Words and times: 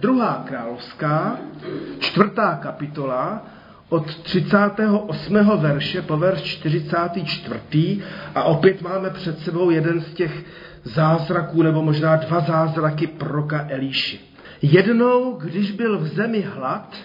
Druhá 0.00 0.44
královská, 0.48 1.38
čtvrtá 1.98 2.58
kapitola, 2.62 3.46
od 3.88 4.14
38. 4.22 5.34
verše 5.56 6.02
po 6.02 6.16
verš 6.16 6.42
44. 6.42 8.02
a 8.34 8.42
opět 8.42 8.82
máme 8.82 9.10
před 9.10 9.38
sebou 9.38 9.70
jeden 9.70 10.00
z 10.00 10.14
těch 10.14 10.44
zázraků, 10.84 11.62
nebo 11.62 11.82
možná 11.82 12.16
dva 12.16 12.40
zázraky 12.40 13.06
proroka 13.06 13.66
Elíši. 13.68 14.20
Jednou, 14.62 15.32
když 15.32 15.70
byl 15.70 15.98
v 15.98 16.06
zemi 16.06 16.40
hlad, 16.40 16.96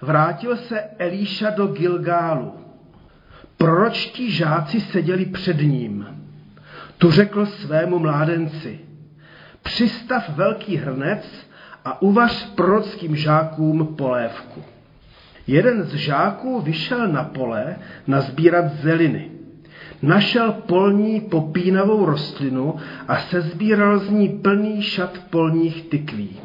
vrátil 0.00 0.56
se 0.56 0.80
Elíša 0.80 1.50
do 1.50 1.66
Gilgálu. 1.66 2.54
Proročtí 3.56 4.30
žáci 4.30 4.80
seděli 4.80 5.26
před 5.26 5.60
ním. 5.60 6.06
Tu 6.98 7.10
řekl 7.10 7.46
svému 7.46 7.98
mládenci, 7.98 8.80
přistav 9.62 10.28
velký 10.28 10.76
hrnec 10.76 11.45
a 11.86 12.02
uvař 12.02 12.54
prorockým 12.54 13.16
žákům 13.16 13.86
polévku. 13.86 14.62
Jeden 15.46 15.82
z 15.82 15.94
žáků 15.94 16.60
vyšel 16.60 17.08
na 17.08 17.24
pole 17.24 17.76
nazbírat 18.06 18.72
zeliny. 18.72 19.30
Našel 20.02 20.52
polní 20.52 21.20
popínavou 21.20 22.06
rostlinu 22.06 22.74
a 23.08 23.16
sezbíral 23.18 23.98
z 23.98 24.10
ní 24.10 24.28
plný 24.28 24.82
šat 24.82 25.18
polních 25.30 25.82
tykví. 25.82 26.40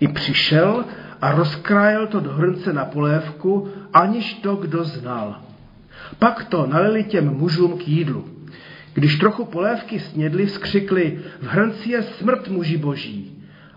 I 0.00 0.08
přišel 0.08 0.84
a 1.20 1.32
rozkrájel 1.32 2.06
to 2.06 2.20
do 2.20 2.32
hrnce 2.32 2.72
na 2.72 2.84
polévku, 2.84 3.68
aniž 3.92 4.34
to 4.34 4.56
kdo 4.56 4.84
znal. 4.84 5.40
Pak 6.18 6.44
to 6.44 6.66
nalili 6.66 7.04
těm 7.04 7.30
mužům 7.30 7.78
k 7.78 7.88
jídlu. 7.88 8.24
Když 8.94 9.18
trochu 9.18 9.44
polévky 9.44 10.00
snědli, 10.00 10.48
skřikli, 10.48 11.18
v 11.42 11.46
hrnci 11.46 11.90
je 11.90 12.02
smrt 12.02 12.48
muži 12.48 12.76
boží 12.76 13.33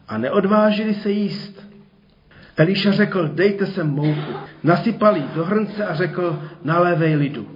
a 0.08 0.18
neodvážili 0.18 0.94
se 0.94 1.12
jíst. 1.12 1.68
Eliša 2.58 2.92
řekl, 2.92 3.30
dejte 3.34 3.66
se 3.66 3.84
mouku. 3.84 4.34
Nasypali 4.64 5.24
do 5.36 5.46
hrnce 5.46 5.86
a 5.86 5.96
řekl, 5.96 6.42
nalévej 6.64 7.16
lidu. 7.16 7.48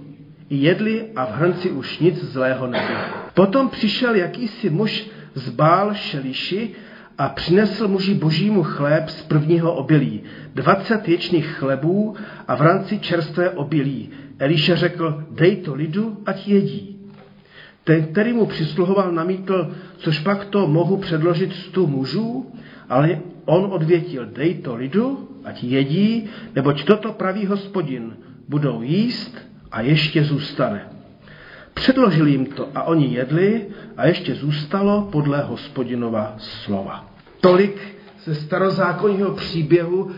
I 0.48 0.56
jedli 0.56 1.06
a 1.16 1.24
v 1.24 1.34
hrnci 1.34 1.70
už 1.70 1.98
nic 1.98 2.24
zlého 2.24 2.66
nebylo. 2.66 3.00
Potom 3.34 3.68
přišel 3.68 4.14
jakýsi 4.14 4.70
muž 4.70 5.10
z 5.34 5.48
Bál 5.48 5.94
Šeliši 5.94 6.70
a 7.18 7.28
přinesl 7.28 7.88
muži 7.88 8.14
božímu 8.14 8.62
chléb 8.62 9.08
z 9.08 9.22
prvního 9.22 9.74
obilí, 9.74 10.22
dvacet 10.54 11.06
věčných 11.06 11.46
chlebů 11.46 12.16
a 12.48 12.54
v 12.54 12.60
ranci 12.60 12.98
čerstvé 12.98 13.50
obilí. 13.50 14.10
Eliša 14.38 14.76
řekl, 14.76 15.24
dej 15.30 15.56
to 15.56 15.74
lidu, 15.74 16.18
ať 16.26 16.48
jedí. 16.48 16.91
Ten, 17.84 18.06
který 18.06 18.32
mu 18.32 18.46
přisluhoval, 18.46 19.12
namítl, 19.12 19.74
což 19.96 20.18
pak 20.18 20.44
to 20.44 20.66
mohu 20.66 20.96
předložit 20.96 21.52
stu 21.52 21.86
mužů, 21.86 22.52
ale 22.88 23.20
on 23.44 23.72
odvětil, 23.72 24.26
dej 24.26 24.54
to 24.54 24.74
lidu, 24.74 25.28
ať 25.44 25.64
jedí, 25.64 26.28
neboť 26.54 26.84
toto 26.84 27.12
pravý 27.12 27.46
hospodin. 27.46 28.16
Budou 28.48 28.82
jíst 28.82 29.38
a 29.72 29.80
ještě 29.80 30.24
zůstane. 30.24 30.88
Předložil 31.74 32.26
jim 32.26 32.46
to 32.46 32.68
a 32.74 32.82
oni 32.82 33.14
jedli 33.14 33.66
a 33.96 34.06
ještě 34.06 34.34
zůstalo 34.34 35.08
podle 35.12 35.42
hospodinova 35.42 36.34
slova. 36.38 37.10
Tolik 37.40 37.80
ze 38.24 38.34
starozákonního 38.34 39.30
příběhu 39.30 40.10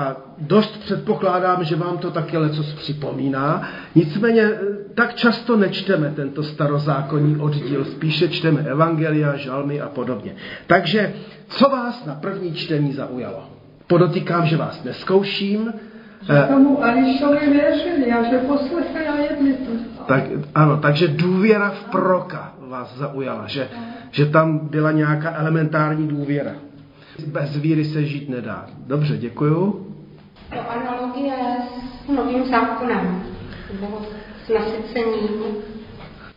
a 0.00 0.16
dost 0.38 0.80
předpokládám, 0.80 1.64
že 1.64 1.76
vám 1.76 1.98
to 1.98 2.10
taky 2.10 2.36
leco 2.36 2.62
připomíná. 2.62 3.68
Nicméně 3.94 4.42
eh, 4.42 4.58
tak 4.94 5.14
často 5.14 5.56
nečteme 5.56 6.12
tento 6.16 6.42
starozákonní 6.42 7.36
oddíl, 7.36 7.84
spíše 7.84 8.28
čteme 8.28 8.60
evangelia, 8.60 9.36
žalmy 9.36 9.80
a 9.80 9.88
podobně. 9.88 10.34
Takže 10.66 11.12
co 11.48 11.68
vás 11.68 12.06
na 12.06 12.14
první 12.14 12.54
čtení 12.54 12.92
zaujalo? 12.92 13.50
Podotýkám, 13.86 14.46
že 14.46 14.56
vás 14.56 14.84
neskouším. 14.84 15.72
Že 16.22 16.44
tomu 16.48 16.84
Elišovi 16.84 17.50
věřili 17.50 18.12
a 18.12 18.30
že 18.30 18.38
poslechli 18.38 19.06
a 19.06 19.16
jedli 19.16 19.52
to. 19.52 19.70
Tak, 20.06 20.24
ano, 20.54 20.76
takže 20.76 21.08
důvěra 21.08 21.70
v 21.70 21.84
proka 21.84 22.54
vás 22.68 22.96
zaujala, 22.96 23.46
že, 23.46 23.68
že 24.10 24.26
tam 24.26 24.58
byla 24.58 24.92
nějaká 24.92 25.34
elementární 25.36 26.08
důvěra. 26.08 26.52
Bez 27.26 27.56
víry 27.56 27.84
se 27.84 28.04
žít 28.04 28.28
nedá. 28.28 28.66
Dobře, 28.86 29.18
děkuju. 29.18 29.89
To 30.50 30.70
analogie 30.70 31.34
s 32.04 32.08
novým 32.08 32.46
zákonem, 32.50 33.22
nebo 33.80 34.02
s 34.46 34.48
nasycením. 34.48 35.30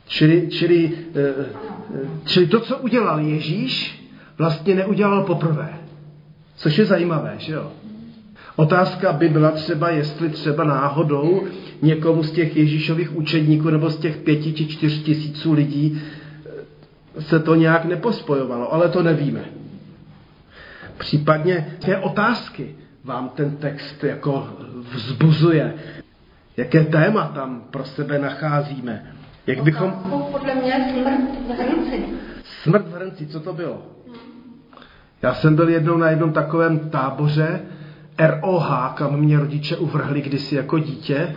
Čili, 0.07 0.47
čili, 0.49 0.91
eh, 1.15 1.45
čili 2.25 2.47
to, 2.47 2.59
co 2.59 2.77
udělal 2.77 3.19
Ježíš, 3.19 4.03
vlastně 4.37 4.75
neudělal 4.75 5.23
poprvé. 5.23 5.73
Což 6.55 6.77
je 6.77 6.85
zajímavé, 6.85 7.35
že 7.37 7.53
jo? 7.53 7.71
Otázka 8.55 9.13
by 9.13 9.29
byla 9.29 9.51
třeba, 9.51 9.89
jestli 9.89 10.29
třeba 10.29 10.63
náhodou 10.63 11.43
někomu 11.81 12.23
z 12.23 12.31
těch 12.31 12.57
Ježíšových 12.57 13.15
učedníků 13.15 13.69
nebo 13.69 13.89
z 13.89 13.97
těch 13.97 14.17
pěti 14.17 14.53
či 14.53 14.67
čtyř 14.67 15.03
tisíců 15.03 15.53
lidí 15.53 16.01
eh, 17.15 17.21
se 17.21 17.39
to 17.39 17.55
nějak 17.55 17.85
nepospojovalo, 17.85 18.73
ale 18.73 18.89
to 18.89 19.03
nevíme. 19.03 19.45
Případně 20.97 21.77
jaké 21.81 21.97
otázky 21.97 22.75
vám 23.03 23.29
ten 23.29 23.55
text 23.55 24.03
jako 24.03 24.47
vzbuzuje, 24.93 25.73
jaké 26.57 26.83
téma 26.83 27.27
tam 27.27 27.63
pro 27.71 27.85
sebe 27.85 28.19
nacházíme. 28.19 29.13
Jak 29.47 29.63
bychom... 29.63 29.91
Podle 30.31 30.55
mě 30.55 30.93
smrt 30.93 31.47
v 31.47 31.59
hrnci. 31.59 32.05
Smrt 32.43 32.87
v 32.87 32.95
hrnci, 32.95 33.27
co 33.27 33.39
to 33.39 33.53
bylo? 33.53 33.81
Já 35.21 35.33
jsem 35.33 35.55
byl 35.55 35.69
jednou 35.69 35.97
na 35.97 36.09
jednom 36.09 36.33
takovém 36.33 36.79
táboře 36.79 37.59
ROH, 38.19 38.93
kam 38.93 39.19
mě 39.19 39.39
rodiče 39.39 39.77
uvrhli 39.77 40.21
kdysi 40.21 40.55
jako 40.55 40.79
dítě. 40.79 41.35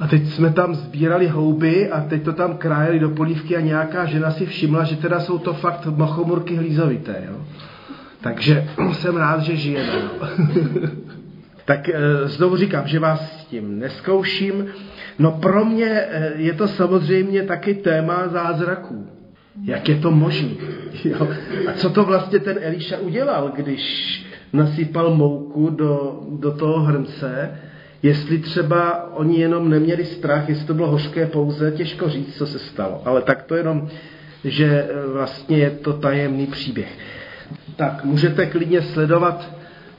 A 0.00 0.06
teď 0.06 0.26
jsme 0.26 0.52
tam 0.52 0.74
sbírali 0.74 1.28
houby 1.28 1.90
a 1.90 2.00
teď 2.00 2.22
to 2.22 2.32
tam 2.32 2.56
krájeli 2.56 2.98
do 2.98 3.10
polívky 3.10 3.56
a 3.56 3.60
nějaká 3.60 4.04
žena 4.04 4.30
si 4.30 4.46
všimla, 4.46 4.84
že 4.84 4.96
teda 4.96 5.20
jsou 5.20 5.38
to 5.38 5.54
fakt 5.54 5.86
machomurky 5.86 6.56
hlízovité. 6.56 7.22
Jo? 7.28 7.36
Takže 8.20 8.68
jsem 8.92 9.16
rád, 9.16 9.40
že 9.40 9.56
žijeme. 9.56 9.92
Tak 11.64 11.88
e, 11.88 12.28
znovu 12.28 12.56
říkám, 12.56 12.86
že 12.86 12.98
vás 12.98 13.40
s 13.40 13.44
tím 13.44 13.78
neskouším. 13.78 14.66
No 15.18 15.30
pro 15.30 15.64
mě 15.64 15.86
e, 15.86 16.32
je 16.36 16.52
to 16.52 16.68
samozřejmě 16.68 17.42
taky 17.42 17.74
téma 17.74 18.28
zázraků. 18.28 19.06
Jak 19.64 19.88
je 19.88 19.96
to 19.96 20.10
možné? 20.10 20.48
A 21.68 21.72
co 21.72 21.90
to 21.90 22.04
vlastně 22.04 22.38
ten 22.38 22.58
Eliša 22.60 22.98
udělal, 22.98 23.52
když 23.56 24.24
nasypal 24.52 25.14
mouku 25.14 25.70
do, 25.70 26.20
do 26.30 26.52
toho 26.52 26.80
hrnce? 26.80 27.50
Jestli 28.02 28.38
třeba 28.38 29.12
oni 29.16 29.40
jenom 29.40 29.70
neměli 29.70 30.04
strach, 30.04 30.48
jestli 30.48 30.66
to 30.66 30.74
bylo 30.74 30.90
hořké 30.90 31.26
pouze, 31.26 31.72
těžko 31.72 32.08
říct, 32.08 32.36
co 32.36 32.46
se 32.46 32.58
stalo. 32.58 33.02
Ale 33.04 33.22
tak 33.22 33.42
to 33.42 33.54
jenom, 33.54 33.88
že 34.44 34.66
e, 34.66 35.06
vlastně 35.12 35.58
je 35.58 35.70
to 35.70 35.92
tajemný 35.92 36.46
příběh. 36.46 36.98
Tak 37.76 38.04
můžete 38.04 38.46
klidně 38.46 38.82
sledovat 38.82 39.50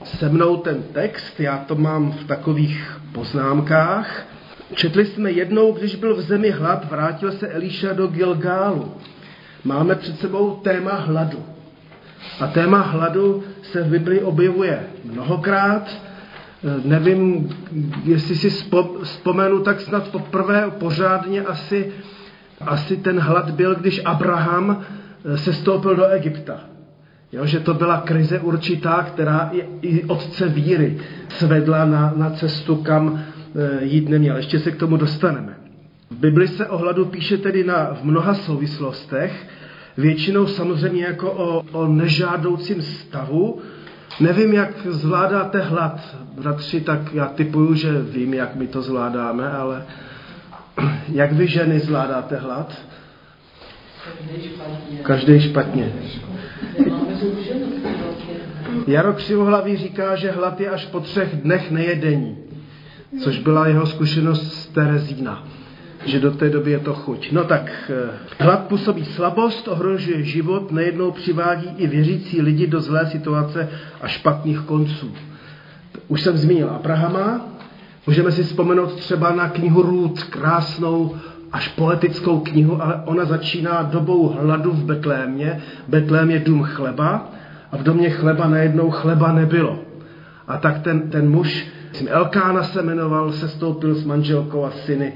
se 0.04 0.28
mnou 0.28 0.56
ten 0.56 0.82
text, 0.82 1.40
já 1.40 1.58
to 1.58 1.74
mám 1.74 2.12
v 2.12 2.24
takových 2.24 3.00
poznámkách. 3.12 4.26
Četli 4.74 5.06
jsme 5.06 5.30
jednou, 5.30 5.72
když 5.72 5.96
byl 5.96 6.16
v 6.16 6.20
zemi 6.20 6.50
hlad, 6.50 6.90
vrátil 6.90 7.32
se 7.32 7.48
Eliša 7.48 7.92
do 7.92 8.06
Gilgálu. 8.06 8.94
Máme 9.64 9.94
před 9.94 10.18
sebou 10.18 10.50
téma 10.50 10.94
hladu. 10.94 11.44
A 12.40 12.46
téma 12.46 12.80
hladu 12.80 13.44
se 13.62 13.82
v 13.82 13.90
Biblii 13.90 14.20
objevuje 14.20 14.86
mnohokrát. 15.04 15.90
Nevím, 16.84 17.50
jestli 18.04 18.36
si 18.36 18.50
vzpomenu, 19.02 19.60
tak 19.60 19.80
snad 19.80 20.08
poprvé 20.08 20.70
pořádně 20.70 21.42
asi, 21.42 21.92
asi 22.60 22.96
ten 22.96 23.18
hlad 23.18 23.50
byl, 23.50 23.74
když 23.74 24.00
Abraham 24.04 24.84
se 25.36 25.52
stoupil 25.52 25.96
do 25.96 26.06
Egypta. 26.06 26.60
Jo, 27.32 27.46
že 27.46 27.60
to 27.60 27.74
byla 27.74 28.00
krize 28.00 28.40
určitá, 28.40 29.02
která 29.02 29.50
i, 29.52 29.64
i 29.82 30.04
otce 30.04 30.48
víry 30.48 30.98
svedla 31.28 31.84
na, 31.84 32.12
na 32.16 32.30
cestu, 32.30 32.76
kam 32.76 33.24
e, 33.80 33.84
jít 33.84 34.08
neměl. 34.08 34.36
Ještě 34.36 34.58
se 34.58 34.70
k 34.70 34.76
tomu 34.76 34.96
dostaneme. 34.96 35.56
V 36.10 36.16
Bibli 36.16 36.48
se 36.48 36.66
o 36.66 36.78
hladu 36.78 37.04
píše 37.04 37.38
tedy 37.38 37.64
na, 37.64 37.94
v 37.94 38.04
mnoha 38.04 38.34
souvislostech, 38.34 39.48
většinou 39.96 40.46
samozřejmě 40.46 41.04
jako 41.04 41.32
o, 41.32 41.64
o 41.72 41.86
nežádoucím 41.86 42.82
stavu. 42.82 43.60
Nevím, 44.20 44.52
jak 44.52 44.86
zvládáte 44.86 45.60
hlad, 45.60 46.16
bratři, 46.34 46.80
tak 46.80 47.14
já 47.14 47.26
typuju, 47.26 47.74
že 47.74 48.02
vím, 48.02 48.34
jak 48.34 48.56
my 48.56 48.66
to 48.66 48.82
zvládáme, 48.82 49.50
ale 49.50 49.84
jak 51.08 51.32
vy 51.32 51.46
ženy 51.46 51.80
zvládáte 51.80 52.36
hlad? 52.36 52.82
Každý 54.04 54.48
špatně. 54.48 54.98
Každý 55.02 55.40
špatně. 55.40 55.92
Jaro 58.86 59.12
Křivohlavý 59.12 59.76
říká, 59.76 60.16
že 60.16 60.30
hlad 60.30 60.60
je 60.60 60.70
až 60.70 60.86
po 60.86 61.00
třech 61.00 61.36
dnech 61.36 61.70
nejedení, 61.70 62.36
což 63.22 63.38
byla 63.38 63.68
jeho 63.68 63.86
zkušenost 63.86 64.52
z 64.52 64.66
Terezína. 64.66 65.44
že 66.04 66.20
do 66.20 66.30
té 66.30 66.50
doby 66.50 66.70
je 66.70 66.78
to 66.78 66.94
chuť. 66.94 67.32
No 67.32 67.44
tak, 67.44 67.90
eh, 67.90 68.10
hlad 68.38 68.66
působí 68.66 69.04
slabost, 69.04 69.68
ohrožuje 69.68 70.22
život, 70.22 70.72
nejednou 70.72 71.10
přivádí 71.10 71.68
i 71.76 71.86
věřící 71.86 72.42
lidi 72.42 72.66
do 72.66 72.80
zlé 72.80 73.06
situace 73.06 73.68
a 74.00 74.08
špatných 74.08 74.60
konců. 74.60 75.12
Už 76.08 76.20
jsem 76.20 76.36
zmínil 76.36 76.70
Abrahama, 76.70 77.46
můžeme 78.06 78.32
si 78.32 78.42
vzpomenout 78.42 78.94
třeba 78.94 79.32
na 79.32 79.48
knihu 79.48 79.82
Růd, 79.82 80.22
krásnou 80.22 81.16
až 81.52 81.68
poetickou 81.68 82.40
knihu, 82.40 82.82
ale 82.82 83.02
ona 83.04 83.24
začíná 83.24 83.82
dobou 83.82 84.28
hladu 84.28 84.70
v 84.70 84.84
Betlémě. 84.84 85.60
Betlém 85.88 86.30
je 86.30 86.38
dům 86.38 86.62
chleba 86.62 87.30
a 87.72 87.76
v 87.76 87.82
domě 87.82 88.10
chleba 88.10 88.48
najednou 88.48 88.90
chleba 88.90 89.32
nebylo. 89.32 89.78
A 90.48 90.56
tak 90.56 90.78
ten, 90.78 91.10
ten 91.10 91.30
muž, 91.30 91.66
Elkána 92.08 92.62
se 92.62 92.82
jmenoval, 92.82 93.32
se 93.32 93.48
stoupil 93.48 93.94
s 93.94 94.04
manželkou 94.04 94.64
a 94.64 94.70
syny 94.70 95.12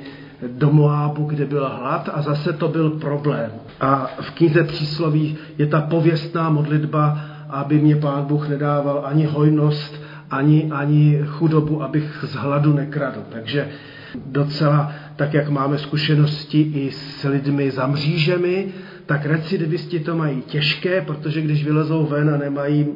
do 0.46 0.70
Moábu, 0.70 1.24
kde 1.24 1.46
byl 1.46 1.68
hlad 1.68 2.10
a 2.14 2.22
zase 2.22 2.52
to 2.52 2.68
byl 2.68 2.90
problém. 2.90 3.50
A 3.80 4.10
v 4.20 4.30
knize 4.30 4.64
přísloví 4.64 5.36
je 5.58 5.66
ta 5.66 5.80
pověstná 5.80 6.50
modlitba, 6.50 7.18
aby 7.50 7.78
mě 7.78 7.96
pán 7.96 8.24
Bůh 8.24 8.48
nedával 8.48 9.02
ani 9.04 9.24
hojnost, 9.24 10.02
ani, 10.30 10.70
ani 10.72 11.20
chudobu, 11.26 11.82
abych 11.82 12.24
z 12.28 12.34
hladu 12.34 12.72
nekradl. 12.72 13.22
Takže 13.32 13.68
docela 14.26 14.92
tak, 15.16 15.34
jak 15.34 15.48
máme 15.48 15.78
zkušenosti 15.78 16.60
i 16.60 16.90
s 16.90 17.24
lidmi 17.24 17.70
za 17.70 17.86
mřížemi, 17.86 18.66
tak 19.06 19.26
recidivisti 19.26 20.00
to 20.00 20.16
mají 20.16 20.42
těžké, 20.42 21.00
protože 21.00 21.40
když 21.40 21.64
vylezou 21.64 22.06
ven 22.06 22.30
a 22.30 22.36
nemají 22.36 22.86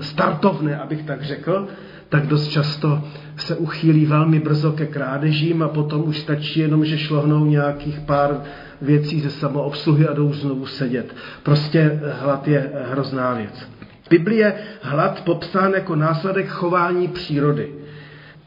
startovné, 0.00 0.76
abych 0.76 1.02
tak 1.02 1.22
řekl, 1.22 1.68
tak 2.08 2.26
dost 2.26 2.48
často 2.48 3.02
se 3.36 3.56
uchýlí 3.56 4.06
velmi 4.06 4.40
brzo 4.40 4.72
ke 4.72 4.86
krádežím 4.86 5.62
a 5.62 5.68
potom 5.68 6.08
už 6.08 6.18
stačí 6.18 6.60
jenom, 6.60 6.84
že 6.84 6.98
šlohnou 6.98 7.46
nějakých 7.46 8.00
pár 8.00 8.42
věcí 8.82 9.20
ze 9.20 9.30
samoobsluhy 9.30 10.08
a 10.08 10.14
jdou 10.14 10.32
znovu 10.32 10.66
sedět. 10.66 11.14
Prostě 11.42 12.00
hlad 12.20 12.48
je 12.48 12.70
hrozná 12.90 13.34
věc. 13.34 13.68
Biblie 14.10 14.54
hlad 14.82 15.24
popsán 15.24 15.72
jako 15.72 15.96
následek 15.96 16.48
chování 16.48 17.08
přírody. 17.08 17.68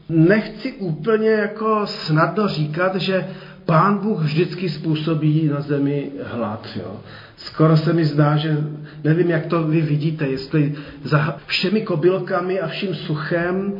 Nechci 0.08 0.72
úplně 0.72 1.30
jako 1.30 1.86
snadno 1.86 2.48
říkat, 2.48 2.96
že 2.96 3.26
Pán 3.64 3.98
Bůh 3.98 4.22
vždycky 4.22 4.68
způsobí 4.68 5.48
na 5.48 5.60
zemi 5.60 6.10
hlad. 6.22 6.68
Jo. 6.76 7.00
Skoro 7.36 7.76
se 7.76 7.92
mi 7.92 8.04
zdá, 8.04 8.36
že 8.36 8.56
nevím, 9.04 9.30
jak 9.30 9.46
to 9.46 9.62
vy 9.62 9.80
vidíte, 9.80 10.26
jestli 10.26 10.74
za 11.04 11.38
všemi 11.46 11.80
kobylkami 11.80 12.60
a 12.60 12.68
vším 12.68 12.94
suchem 12.94 13.72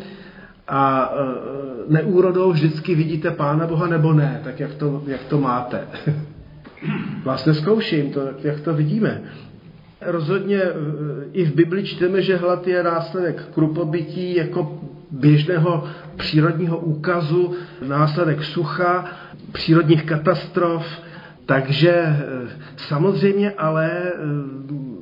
a 0.69 1.12
e, 1.12 1.93
neúrodou 1.93 2.52
vždycky 2.52 2.94
vidíte 2.94 3.31
Pána 3.31 3.67
Boha 3.67 3.87
nebo 3.87 4.12
ne, 4.12 4.40
tak 4.44 4.61
jak 4.61 4.75
to, 4.75 5.02
jak 5.06 5.25
to 5.25 5.40
máte. 5.40 5.81
Vás 7.25 7.46
neskouším, 7.46 8.11
to, 8.11 8.20
jak 8.43 8.61
to 8.61 8.75
vidíme. 8.75 9.23
Rozhodně 10.00 10.62
e, 10.62 10.73
i 11.32 11.44
v 11.44 11.55
Bibli 11.55 11.84
čteme, 11.84 12.23
že 12.23 12.37
hlad 12.37 12.67
je 12.67 12.82
následek 12.82 13.49
krupobytí 13.55 14.37
jako 14.37 14.81
běžného 15.11 15.84
přírodního 16.17 16.79
úkazu, 16.79 17.55
následek 17.89 18.45
sucha, 18.45 19.05
přírodních 19.53 20.05
katastrof, 20.05 20.87
takže 21.47 21.91
eh, 21.91 22.17
samozřejmě 22.77 23.51
ale 23.51 23.91
eh, 23.91 24.97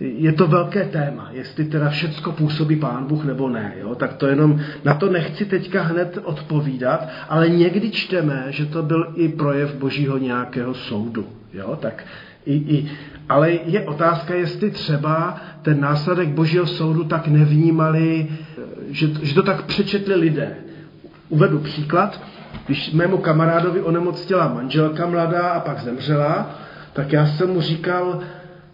je 0.00 0.32
to 0.32 0.46
velké 0.46 0.84
téma, 0.84 1.28
jestli 1.32 1.64
teda 1.64 1.88
všecko 1.88 2.32
působí 2.32 2.76
pán 2.76 3.04
Bůh 3.04 3.24
nebo 3.24 3.48
ne. 3.48 3.74
Jo? 3.80 3.94
Tak 3.94 4.14
to 4.14 4.26
jenom, 4.26 4.60
na 4.84 4.94
to 4.94 5.08
nechci 5.10 5.44
teďka 5.44 5.82
hned 5.82 6.18
odpovídat, 6.22 7.08
ale 7.28 7.48
někdy 7.48 7.90
čteme, 7.90 8.44
že 8.48 8.66
to 8.66 8.82
byl 8.82 9.12
i 9.14 9.28
projev 9.28 9.74
božího 9.74 10.18
nějakého 10.18 10.74
soudu. 10.74 11.26
Jo? 11.52 11.78
Tak 11.80 12.04
i, 12.46 12.54
i, 12.54 12.90
ale 13.28 13.50
je 13.50 13.86
otázka, 13.86 14.34
jestli 14.34 14.70
třeba 14.70 15.40
ten 15.62 15.80
následek 15.80 16.28
božího 16.28 16.66
soudu 16.66 17.04
tak 17.04 17.28
nevnímali, 17.28 18.28
eh, 18.30 18.62
že, 18.90 19.06
že 19.22 19.34
to 19.34 19.42
tak 19.42 19.62
přečetli 19.62 20.14
lidé. 20.14 20.56
Uvedu 21.28 21.58
příklad. 21.58 22.20
Když 22.66 22.92
mému 22.92 23.18
kamarádovi 23.18 23.82
onemocněla 23.82 24.48
manželka 24.54 25.06
mladá 25.06 25.48
a 25.48 25.60
pak 25.60 25.80
zemřela, 25.80 26.58
tak 26.92 27.12
já 27.12 27.26
jsem 27.26 27.50
mu 27.50 27.60
říkal, 27.60 28.20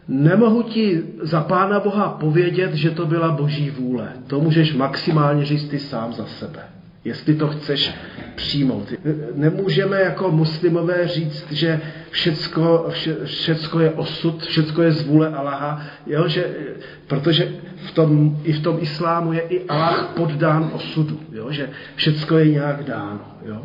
nemohu 0.09 0.63
ti 0.63 1.03
za 1.23 1.41
Pána 1.41 1.81
Boha 1.81 2.09
povědět, 2.09 2.75
že 2.75 2.91
to 2.91 3.07
byla 3.07 3.33
boží 3.33 3.71
vůle. 3.71 4.09
To 4.27 4.41
můžeš 4.41 4.75
maximálně 4.75 5.45
říct 5.45 5.69
ty 5.69 5.79
sám 5.79 6.13
za 6.13 6.27
sebe 6.27 6.76
jestli 7.07 7.35
to 7.35 7.49
chceš 7.49 7.95
přijmout. 8.35 8.93
Nemůžeme 9.35 10.01
jako 10.01 10.31
muslimové 10.31 11.09
říct, 11.09 11.53
že 11.53 11.81
všecko, 12.11 12.87
vše, 12.91 13.17
všecko 13.25 13.81
je 13.81 13.91
osud, 13.91 14.43
všecko 14.43 14.83
je 14.83 14.93
zvůle 14.93 15.29
Allaha, 15.29 15.83
jo, 16.07 16.29
že, 16.29 16.47
protože 17.07 17.49
v 17.77 17.91
tom, 17.91 18.41
i 18.45 18.53
v 18.53 18.63
tom 18.63 18.79
islámu 18.81 19.33
je 19.33 19.41
i 19.41 19.65
Allah 19.69 20.13
poddán 20.17 20.71
osudu, 20.73 21.21
jo, 21.33 21.51
že 21.51 21.71
všecko 21.97 22.39
je 22.39 22.51
nějak 22.51 22.85
dáno. 22.85 23.21
Jo. 23.45 23.63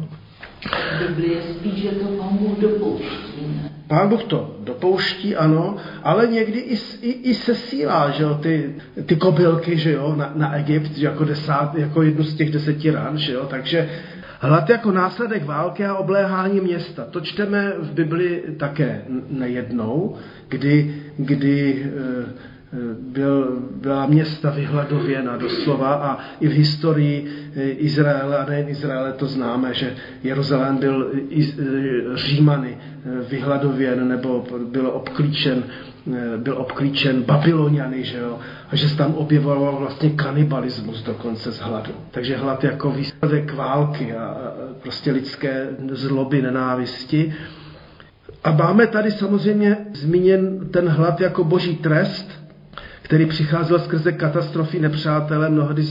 Biblie 1.08 1.42
spíš, 1.42 1.74
že 1.74 1.90
to 1.90 2.06
Bůh 2.06 2.60
dopouští. 2.60 3.71
Pán 3.92 4.10
Bůh 4.10 4.24
to 4.24 4.56
dopouští, 4.64 5.36
ano, 5.36 5.76
ale 6.04 6.28
někdy 6.28 6.60
i, 6.60 6.78
i, 7.02 7.12
i 7.12 7.34
se 7.34 7.56
sílá, 7.56 8.10
že 8.10 8.24
jo, 8.24 8.40
ty, 8.42 8.76
ty 9.06 9.16
kobylky, 9.16 9.78
že 9.78 9.92
jo, 9.92 10.16
na, 10.16 10.32
na 10.36 10.56
Egypt, 10.56 10.98
jako, 10.98 11.26
desát, 11.26 11.76
jako 11.76 12.02
jednu 12.02 12.24
z 12.24 12.36
těch 12.36 12.52
deseti 12.52 12.92
ran, 12.92 13.18
že 13.18 13.34
jo, 13.34 13.46
takže 13.50 13.90
hlad 14.40 14.70
jako 14.70 14.92
následek 14.92 15.46
války 15.46 15.86
a 15.86 15.96
obléhání 15.96 16.60
města. 16.60 17.06
To 17.06 17.22
čteme 17.22 17.74
v 17.80 17.92
Bibli 17.92 18.44
také 18.58 19.02
nejednou, 19.30 20.16
kdy, 20.48 20.96
kdy 21.18 21.86
e, 21.86 22.52
byl, 23.00 23.60
byla 23.82 24.06
města 24.06 24.50
vyhladověna 24.50 25.38
doslova 25.38 25.94
a 25.94 26.20
i 26.40 26.48
v 26.48 26.52
historii 26.52 27.28
eh, 27.56 27.70
Izraele, 27.70 28.38
a 28.38 28.46
nejen 28.50 28.70
Izraele, 28.70 29.14
to 29.14 29.26
známe, 29.26 29.74
že 29.74 29.96
Jeruzalém 30.24 30.78
byl 30.78 31.12
Římany 32.16 32.78
vyhladověn 33.30 34.08
nebo 34.08 34.46
byl 34.72 34.88
obklíčen, 34.88 35.64
byl 36.38 36.58
obklíčen 36.58 37.24
Babyloniany, 37.24 38.04
že 38.04 38.18
jo? 38.18 38.40
a 38.70 38.76
že 38.76 38.90
se 38.90 38.98
tam 38.98 39.14
objevoval 39.14 39.76
vlastně 39.80 40.10
kanibalismus 40.10 41.04
dokonce 41.04 41.52
z 41.52 41.60
hladu. 41.60 41.92
Takže 42.12 42.38
hlad 42.38 42.64
jako 42.64 42.92
výsledek 42.92 43.54
války 43.54 44.14
a 44.14 44.38
prostě 44.82 45.12
lidské 45.12 45.68
zloby, 45.92 46.42
nenávisti. 46.42 47.34
A 48.44 48.52
máme 48.52 48.88
tady 48.88 49.12
samozřejmě 49.12 49.78
zmíněn 49.94 50.60
ten 50.72 50.88
hlad 50.88 51.22
jako 51.22 51.44
boží 51.44 51.76
trest, 51.76 52.42
který 53.02 53.26
přicházel 53.26 53.80
skrze 53.80 54.12
katastrofy 54.12 54.80
nepřátele, 54.80 55.50
mnohdy 55.50 55.84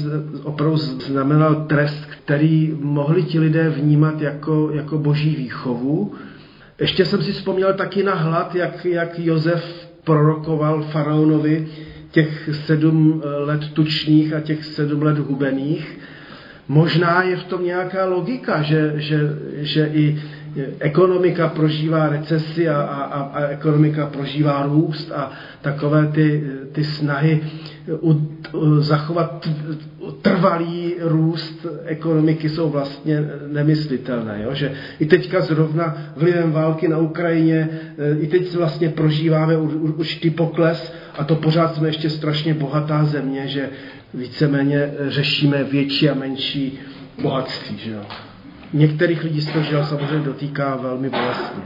opravdu 0.42 0.76
znamenal 0.76 1.54
trest, 1.54 2.06
který 2.06 2.76
mohli 2.80 3.22
ti 3.22 3.40
lidé 3.40 3.68
vnímat 3.70 4.20
jako, 4.20 4.70
jako 4.72 4.98
boží 4.98 5.36
výchovu. 5.36 6.14
Ještě 6.80 7.04
jsem 7.04 7.22
si 7.22 7.32
vzpomněl 7.32 7.74
taky 7.74 8.02
na 8.02 8.14
hlad, 8.14 8.54
jak, 8.54 8.84
jak 8.84 9.18
Josef 9.18 9.88
prorokoval 10.04 10.82
faraonovi 10.82 11.66
těch 12.10 12.50
sedm 12.52 13.22
let 13.24 13.60
tučných 13.72 14.32
a 14.32 14.40
těch 14.40 14.64
sedm 14.64 15.02
let 15.02 15.18
hubených. 15.18 15.98
Možná 16.68 17.22
je 17.22 17.36
v 17.36 17.44
tom 17.44 17.64
nějaká 17.64 18.06
logika, 18.06 18.62
že, 18.62 18.92
že, 18.96 19.18
že 19.56 19.90
i 19.92 20.22
ekonomika 20.78 21.48
prožívá 21.48 22.08
recesi 22.08 22.68
a, 22.68 22.80
a, 22.80 23.20
a 23.20 23.46
ekonomika 23.46 24.06
prožívá 24.06 24.62
růst 24.62 25.12
a 25.12 25.32
takové 25.60 26.06
ty, 26.06 26.44
ty 26.72 26.84
snahy 26.84 27.40
u, 28.00 28.12
u, 28.52 28.80
zachovat 28.80 29.48
trvalý 30.10 30.94
růst 31.00 31.66
ekonomiky 31.84 32.48
jsou 32.48 32.70
vlastně 32.70 33.24
nemyslitelné. 33.52 34.40
Jo? 34.44 34.54
Že 34.54 34.72
i 35.00 35.06
teďka 35.06 35.40
zrovna 35.40 35.96
vlivem 36.16 36.52
války 36.52 36.88
na 36.88 36.98
Ukrajině, 36.98 37.68
i 38.20 38.26
teď 38.26 38.54
vlastně 38.54 38.88
prožíváme 38.88 39.56
určitý 39.56 40.30
pokles 40.30 40.92
a 41.18 41.24
to 41.24 41.36
pořád 41.36 41.74
jsme 41.74 41.88
ještě 41.88 42.10
strašně 42.10 42.54
bohatá 42.54 43.04
země, 43.04 43.48
že 43.48 43.68
víceméně 44.14 44.90
řešíme 45.08 45.64
větší 45.64 46.08
a 46.08 46.14
menší 46.14 46.78
bohatství. 47.22 47.78
Že 47.78 47.90
jo? 47.90 48.02
Některých 48.72 49.24
lidí 49.24 49.40
se 49.40 49.52
to 49.52 49.62
žel 49.62 49.84
samozřejmě 49.84 50.24
dotýká 50.24 50.76
velmi 50.76 51.10
bolestně. 51.10 51.62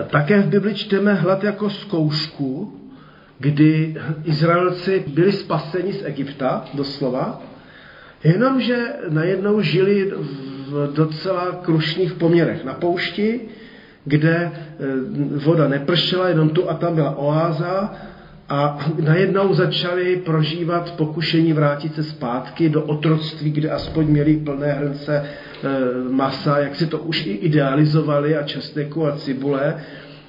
E, 0.00 0.04
také 0.04 0.40
v 0.40 0.48
Bibli 0.48 0.74
čteme 0.74 1.14
hlad 1.14 1.44
jako 1.44 1.70
zkoušku, 1.70 2.74
kdy 3.38 3.96
Izraelci 4.24 5.04
byli 5.06 5.32
spaseni 5.32 5.92
z 5.92 6.02
Egypta, 6.04 6.64
doslova, 6.74 7.42
jenomže 8.24 8.76
najednou 9.08 9.60
žili 9.60 10.12
v 10.68 10.92
docela 10.94 11.62
krušných 11.62 12.12
poměrech 12.12 12.64
na 12.64 12.74
poušti, 12.74 13.40
kde 14.04 14.34
e, 14.36 14.50
voda 15.44 15.68
nepršela, 15.68 16.28
jenom 16.28 16.50
tu 16.50 16.70
a 16.70 16.74
tam 16.74 16.94
byla 16.94 17.18
oáza 17.18 17.94
a 18.48 18.78
najednou 19.04 19.54
začali 19.54 20.16
prožívat 20.16 20.90
pokušení 20.96 21.52
vrátit 21.52 21.94
se 21.94 22.02
zpátky 22.02 22.68
do 22.68 22.82
otroctví, 22.82 23.50
kde 23.50 23.70
aspoň 23.70 24.06
měli 24.06 24.36
plné 24.36 24.72
hrnce 24.72 25.16
e, 25.16 25.24
masa, 26.10 26.58
jak 26.58 26.76
si 26.76 26.86
to 26.86 26.98
už 26.98 27.26
i 27.26 27.32
idealizovali 27.32 28.36
a 28.36 28.42
česneku 28.42 29.06
a 29.06 29.16
cibule 29.16 29.74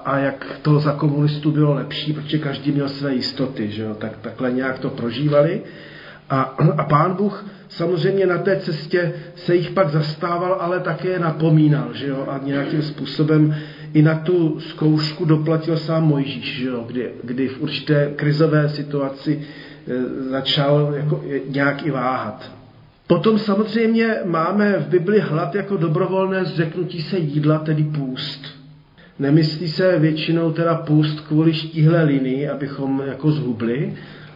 a 0.06 0.18
jak 0.18 0.60
to 0.62 0.80
za 0.80 0.92
komunistů 0.92 1.52
bylo 1.52 1.74
lepší, 1.74 2.14
protože 2.14 2.38
každý 2.38 2.72
měl 2.72 2.90
své 2.90 3.14
jistoty, 3.14 3.72
že 3.72 3.84
jo? 3.84 3.94
Tak, 3.94 4.18
takhle 4.18 4.52
nějak 4.52 4.80
to 4.80 4.90
prožívali. 4.90 5.62
A, 6.30 6.42
a 6.78 6.84
pán 6.84 7.14
Bůh 7.14 7.46
samozřejmě 7.70 8.26
na 8.26 8.38
té 8.38 8.60
cestě 8.60 9.14
se 9.36 9.56
jich 9.56 9.70
pak 9.70 9.90
zastával, 9.90 10.58
ale 10.60 10.80
také 10.80 11.20
napomínal, 11.20 11.94
že 11.94 12.08
jo? 12.08 12.26
A 12.30 12.40
nějakým 12.44 12.82
způsobem 12.82 13.56
i 13.94 14.02
na 14.02 14.16
tu 14.16 14.60
zkoušku 14.60 15.26
doplatil 15.26 15.78
sám 15.78 16.04
Mojžíš, 16.04 16.60
že 16.60 16.68
jo? 16.68 16.84
Kdy, 16.88 17.12
kdy 17.24 17.48
v 17.48 17.62
určité 17.62 18.12
krizové 18.16 18.70
situaci 18.70 19.42
e, 19.88 20.30
začal 20.30 20.94
jako 20.96 21.24
nějak 21.48 21.86
i 21.86 21.92
váhat. 21.92 22.52
Potom 23.08 23.40
samozřejmě 23.40 24.16
máme 24.26 24.80
v 24.80 24.88
Bibli 24.88 25.20
hlad 25.20 25.56
jako 25.56 25.78
dobrovolné 25.78 26.46
zřeknutí 26.46 27.02
se 27.02 27.18
jídla, 27.18 27.60
tedy 27.60 27.84
půst. 27.84 28.59
Nemyslí 29.20 29.68
se 29.68 30.00
většinou 30.00 30.52
teda 30.52 30.76
půst 30.76 31.20
kvůli 31.20 31.54
štíhlé 31.54 32.04
linii, 32.04 32.50
abychom 32.50 33.04
jako 33.08 33.32
zhubli, 33.32 33.94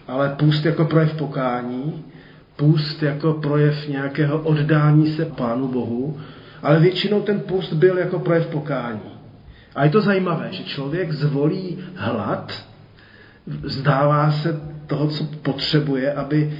ale 0.07 0.29
půst 0.29 0.65
jako 0.65 0.85
projev 0.85 1.13
pokání, 1.13 2.03
půst 2.55 3.03
jako 3.03 3.33
projev 3.33 3.87
nějakého 3.87 4.39
oddání 4.39 5.07
se 5.07 5.25
Pánu 5.25 5.67
Bohu, 5.67 6.17
ale 6.61 6.79
většinou 6.79 7.21
ten 7.21 7.39
půst 7.39 7.73
byl 7.73 7.97
jako 7.97 8.19
projev 8.19 8.47
pokání. 8.47 9.13
A 9.75 9.83
je 9.83 9.89
to 9.89 10.01
zajímavé, 10.01 10.47
že 10.51 10.63
člověk 10.63 11.11
zvolí 11.11 11.77
hlad, 11.95 12.65
zdává 13.63 14.31
se 14.31 14.61
toho, 14.87 15.07
co 15.07 15.23
potřebuje, 15.23 16.13
aby 16.13 16.53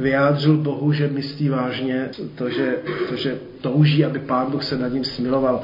vyjádřil 0.00 0.56
Bohu, 0.56 0.92
že 0.92 1.08
myslí 1.08 1.48
vážně 1.48 2.08
to, 2.34 2.50
že, 2.50 2.76
to, 3.08 3.16
že 3.16 3.38
touží, 3.60 4.04
aby 4.04 4.18
Pán 4.18 4.50
Bůh 4.50 4.64
se 4.64 4.78
nad 4.78 4.88
ním 4.88 5.04
smiloval. 5.04 5.62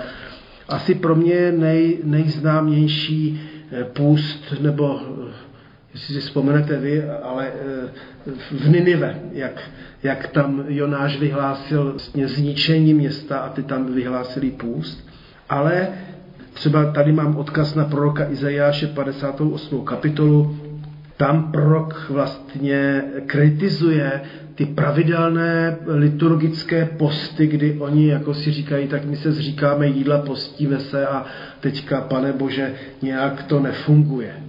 Asi 0.69 0.95
pro 0.95 1.15
mě 1.15 1.53
nej, 1.53 1.99
nejznámější 2.05 3.41
eh, 3.73 3.85
půst, 3.85 4.55
nebo 4.61 5.01
eh, 5.01 5.33
jestli 5.95 6.15
si 6.15 6.21
vzpomenete 6.21 6.77
vy, 6.79 7.05
ale 7.23 7.47
eh, 7.47 8.33
v 8.59 8.69
Ninive, 8.69 9.21
jak, 9.33 9.71
jak 10.03 10.29
tam 10.29 10.65
Jonáš 10.69 11.19
vyhlásil 11.19 11.91
vlastně 11.91 12.29
zničení 12.29 12.95
města 12.95 13.39
a 13.39 13.49
ty 13.49 13.63
tam 13.63 13.95
vyhlásili 13.95 14.51
půst. 14.51 15.09
Ale 15.49 15.89
třeba 16.53 16.93
tady 16.93 17.13
mám 17.13 17.37
odkaz 17.37 17.75
na 17.75 17.85
proroka 17.85 18.31
Izajáše 18.31 18.87
58. 18.87 19.85
kapitolu, 19.85 20.57
tam 21.17 21.53
prorok 21.53 22.07
vlastně 22.09 23.03
kritizuje 23.27 24.21
ty 24.55 24.67
pravidelné 24.67 25.77
liturgické 25.87 26.85
posty, 26.85 27.47
kdy 27.47 27.77
oni 27.81 28.09
jako 28.09 28.35
si 28.35 28.53
říkají, 28.53 28.89
tak 28.89 29.05
my 29.05 29.17
se 29.17 29.33
zříkáme 29.33 29.87
jídla, 29.87 30.19
postíme 30.19 30.81
se 30.81 31.07
a 31.07 31.25
teďka, 31.61 32.01
pane 32.01 32.33
Bože, 32.33 32.75
nějak 33.03 33.43
to 33.43 33.61
nefunguje. 33.61 34.46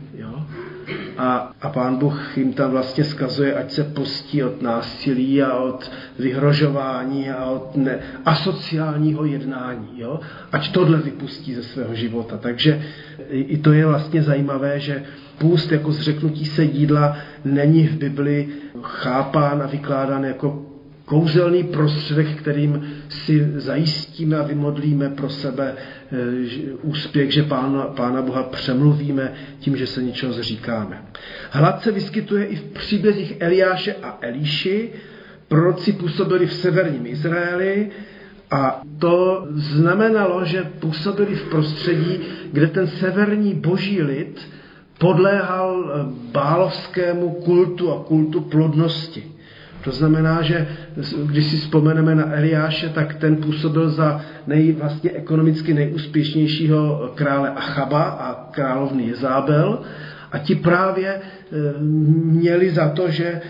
A, 1.17 1.51
a 1.61 1.69
pán 1.69 1.95
Bůh 1.95 2.37
jim 2.37 2.53
tam 2.53 2.71
vlastně 2.71 3.03
skazuje, 3.03 3.53
ať 3.53 3.71
se 3.71 3.83
postí 3.83 4.43
od 4.43 4.61
násilí 4.61 5.43
a 5.43 5.57
od 5.57 5.91
vyhrožování 6.19 7.29
a 7.29 7.45
od 7.45 7.75
ne, 7.75 7.99
asociálního 8.25 9.25
jednání. 9.25 9.89
Jo? 9.95 10.19
Ať 10.51 10.71
tohle 10.71 10.97
vypustí 10.97 11.55
ze 11.55 11.63
svého 11.63 11.95
života. 11.95 12.37
Takže 12.37 12.81
i 13.29 13.57
to 13.57 13.73
je 13.73 13.85
vlastně 13.85 14.23
zajímavé, 14.23 14.79
že 14.79 15.03
půst 15.37 15.71
jako 15.71 15.91
zřeknutí 15.91 16.45
se 16.45 16.63
jídla 16.63 17.17
není 17.45 17.87
v 17.87 17.97
Bibli 17.97 18.47
chápán 18.81 19.61
a 19.61 19.67
vykládán 19.67 20.23
jako 20.23 20.65
kouzelný 21.07 21.63
prostředek, 21.63 22.27
kterým 22.35 22.87
si 23.09 23.51
zajistíme 23.55 24.37
a 24.37 24.43
vymodlíme 24.43 25.09
pro 25.09 25.29
sebe 25.29 25.73
eh, 25.75 26.15
úspěch, 26.81 27.31
že 27.31 27.43
pána, 27.43 27.83
pána 27.83 28.21
Boha 28.21 28.43
přemluvíme 28.43 29.33
tím, 29.59 29.77
že 29.77 29.87
se 29.87 30.03
něčeho 30.03 30.33
zříkáme. 30.33 31.01
Hlad 31.51 31.81
se 31.81 31.91
vyskytuje 31.91 32.45
i 32.45 32.55
v 32.55 32.63
příbězích 32.63 33.33
Eliáše 33.39 33.93
a 33.93 34.17
Elíši. 34.21 34.89
Proroci 35.47 35.93
působili 35.93 36.45
v 36.45 36.53
severním 36.53 37.05
Izraeli 37.05 37.89
a 38.51 38.81
to 38.99 39.47
znamenalo, 39.51 40.45
že 40.45 40.63
působili 40.79 41.35
v 41.35 41.49
prostředí, 41.49 42.19
kde 42.51 42.67
ten 42.67 42.87
severní 42.87 43.53
boží 43.53 44.01
lid 44.01 44.47
podléhal 44.97 45.91
eh, 45.91 46.05
bálovskému 46.31 47.29
kultu 47.29 47.91
a 47.91 48.03
kultu 48.03 48.41
plodnosti. 48.41 49.36
To 49.87 49.93
znamená, 49.93 50.41
že 50.41 50.67
když 51.25 51.45
si 51.45 51.57
vzpomeneme 51.57 52.15
na 52.15 52.35
Eliáše, 52.35 52.89
tak 52.89 53.15
ten 53.15 53.35
působil 53.35 53.89
za 53.89 54.21
nej, 54.47 54.71
vlastně 54.71 55.11
ekonomicky 55.11 55.73
nejúspěšnějšího 55.73 57.11
krále 57.15 57.49
Achaba 57.49 58.03
a 58.03 58.51
královny 58.51 59.03
Jezábel. 59.07 59.79
A 60.31 60.37
ti 60.37 60.55
právě 60.55 61.07
e, 61.07 61.21
měli 62.23 62.69
za 62.69 62.89
to, 62.89 63.09
že 63.09 63.25
e, 63.25 63.41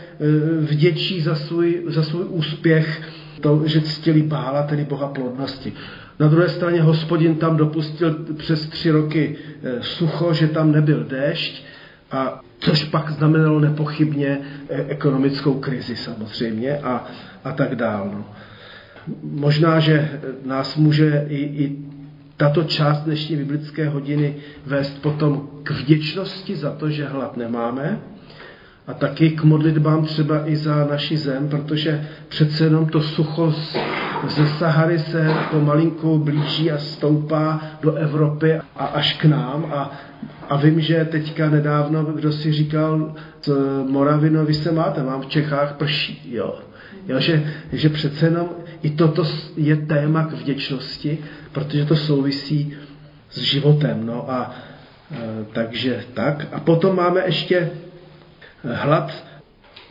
vděčí 0.60 1.22
za 1.22 1.36
svůj, 1.36 1.84
za 1.88 2.04
svůj 2.04 2.26
úspěch 2.30 3.02
to, 3.42 3.62
že 3.66 3.82
ctili 3.82 4.22
Bála, 4.22 4.64
tedy 4.64 4.86
boha 4.86 5.08
plodnosti. 5.08 5.74
Na 6.20 6.28
druhé 6.28 6.50
straně 6.50 6.82
hospodin 6.82 7.36
tam 7.36 7.58
dopustil 7.58 8.26
přes 8.38 8.68
tři 8.68 8.92
roky 8.92 9.36
e, 9.64 9.84
sucho, 9.84 10.34
že 10.34 10.48
tam 10.48 10.72
nebyl 10.72 11.04
déšť 11.04 11.64
a 12.12 12.42
což 12.60 12.84
pak 12.84 13.10
znamenalo 13.10 13.60
nepochybně 13.60 14.40
e, 14.70 14.84
ekonomickou 14.88 15.54
krizi 15.54 15.96
samozřejmě 15.96 16.78
a, 16.78 17.06
a 17.44 17.52
tak 17.52 17.76
dál. 17.76 18.10
No. 18.14 18.26
Možná, 19.24 19.80
že 19.80 20.20
nás 20.46 20.76
může 20.76 21.26
i, 21.30 21.38
i 21.38 21.78
tato 22.38 22.64
část 22.64 23.00
dnešní 23.00 23.36
biblické 23.36 23.90
hodiny 23.90 24.36
vést 24.66 25.02
potom 25.02 25.50
k 25.64 25.72
vděčnosti 25.72 26.56
za 26.56 26.72
to, 26.72 26.90
že 26.90 27.06
hlad 27.06 27.38
nemáme 27.38 28.00
a 28.88 28.94
taky 28.94 29.30
k 29.30 29.44
modlitbám 29.44 30.06
třeba 30.06 30.50
i 30.50 30.56
za 30.56 30.88
naši 30.92 31.18
zem, 31.18 31.50
protože 31.50 32.08
přece 32.28 32.64
jenom 32.64 32.86
to 32.86 33.02
sucho 33.02 33.54
ze 34.28 34.48
Sahary 34.48 35.00
se 35.00 35.34
pomalinku 35.52 36.18
blíží 36.18 36.72
a 36.72 36.78
stoupá 36.78 37.62
do 37.82 37.94
Evropy 37.94 38.54
a 38.76 38.86
až 38.86 39.14
k 39.14 39.26
nám 39.26 39.66
a 39.76 39.92
a 40.50 40.58
vím, 40.58 40.82
že 40.82 41.06
teďka 41.06 41.50
nedávno, 41.50 42.04
kdo 42.04 42.32
si 42.32 42.54
říkal, 42.54 43.16
Moravino, 43.90 44.46
vy 44.46 44.54
se 44.54 44.72
máte, 44.72 45.04
mám 45.04 45.22
v 45.22 45.26
Čechách 45.26 45.74
prší, 45.74 46.22
jo. 46.32 46.60
jo 47.08 47.20
že, 47.20 47.54
že 47.72 47.90
přece 47.90 48.26
jenom 48.26 48.50
i 48.84 48.90
toto 48.90 49.24
je 49.58 49.76
téma 49.76 50.26
k 50.26 50.34
vděčnosti, 50.34 51.18
protože 51.52 51.86
to 51.86 51.96
souvisí 51.96 52.74
s 53.30 53.38
životem. 53.42 54.06
No 54.06 54.32
a 54.32 54.56
e, 55.12 55.46
takže 55.54 56.04
tak. 56.14 56.48
A 56.52 56.60
potom 56.60 56.96
máme 56.96 57.22
ještě 57.26 57.70
hlad 58.64 59.24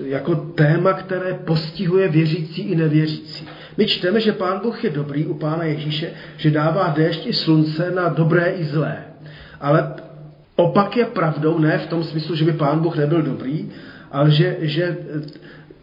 jako 0.04 0.34
téma, 0.34 0.92
které 0.92 1.34
postihuje 1.34 2.08
věřící 2.08 2.62
i 2.62 2.76
nevěřící. 2.76 3.48
My 3.76 3.86
čteme, 3.86 4.20
že 4.20 4.32
Pán 4.32 4.60
Bůh 4.62 4.84
je 4.84 4.90
dobrý 4.90 5.26
u 5.26 5.34
Pána 5.34 5.64
Ježíše, 5.64 6.10
že 6.36 6.50
dává 6.50 6.88
déšť 6.96 7.26
i 7.26 7.32
slunce 7.32 7.90
na 7.90 8.08
dobré 8.08 8.50
i 8.50 8.64
zlé. 8.64 8.96
Ale 9.60 9.94
Opak 10.56 10.96
je 10.96 11.04
pravdou, 11.04 11.58
ne 11.58 11.78
v 11.78 11.86
tom 11.86 12.04
smyslu, 12.04 12.34
že 12.34 12.44
by 12.44 12.52
pán 12.52 12.80
Bůh 12.80 12.96
nebyl 12.96 13.22
dobrý, 13.22 13.68
ale 14.12 14.30
že, 14.30 14.56
že 14.60 14.96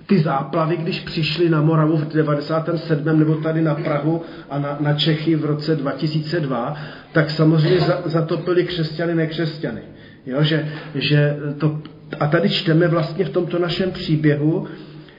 ty 0.05 0.19
záplavy, 0.19 0.77
když 0.77 0.99
přišly 0.99 1.49
na 1.49 1.61
Moravu 1.61 1.97
v 1.97 2.13
97. 2.13 3.19
nebo 3.19 3.35
tady 3.35 3.61
na 3.61 3.75
Prahu 3.75 4.21
a 4.49 4.59
na, 4.59 4.77
na 4.79 4.93
Čechy 4.93 5.35
v 5.35 5.45
roce 5.45 5.75
2002, 5.75 6.77
tak 7.11 7.29
samozřejmě 7.29 7.79
za, 7.79 8.01
zatopili 8.05 8.63
křesťany 8.63 9.15
nekřesťany. 9.15 9.81
Jo, 10.25 10.43
že, 10.43 10.67
že 10.95 11.37
to, 11.57 11.81
a 12.19 12.27
tady 12.27 12.49
čteme 12.49 12.87
vlastně 12.87 13.25
v 13.25 13.29
tomto 13.29 13.59
našem 13.59 13.91
příběhu, 13.91 14.67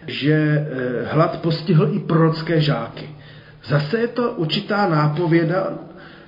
že 0.07 0.33
eh, 0.35 1.05
hlad 1.05 1.41
postihl 1.41 1.91
i 1.93 1.99
prorocké 1.99 2.61
žáky. 2.61 3.09
Zase 3.65 3.99
je 3.99 4.09
to 4.09 4.33
určitá 4.33 4.89
nápověda, 4.89 5.79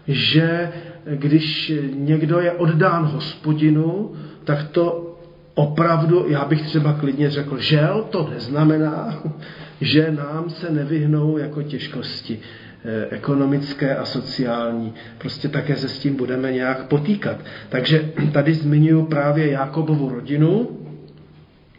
že 0.09 0.73
když 1.15 1.73
někdo 1.95 2.41
je 2.41 2.53
oddán 2.53 3.05
hospodinu, 3.05 4.13
tak 4.45 4.69
to 4.69 5.17
opravdu, 5.55 6.25
já 6.29 6.45
bych 6.45 6.63
třeba 6.63 6.93
klidně 6.93 7.31
řekl, 7.31 7.59
žel 7.59 8.07
to 8.11 8.29
neznamená, 8.31 9.23
že 9.81 10.11
nám 10.11 10.51
se 10.51 10.71
nevyhnou 10.71 11.39
jako 11.39 11.63
těžkosti 11.63 12.41
eh, 12.85 13.07
ekonomické 13.11 13.97
a 13.97 14.05
sociální. 14.05 14.95
Prostě 15.19 15.49
také 15.49 15.77
se 15.77 15.89
s 15.89 15.99
tím 15.99 16.17
budeme 16.17 16.53
nějak 16.53 16.87
potýkat. 16.87 17.37
Takže 17.69 18.13
tady 18.33 18.55
zmiňuji 18.55 19.07
právě 19.07 19.51
Jakobovu 19.51 20.09
rodinu. 20.09 20.69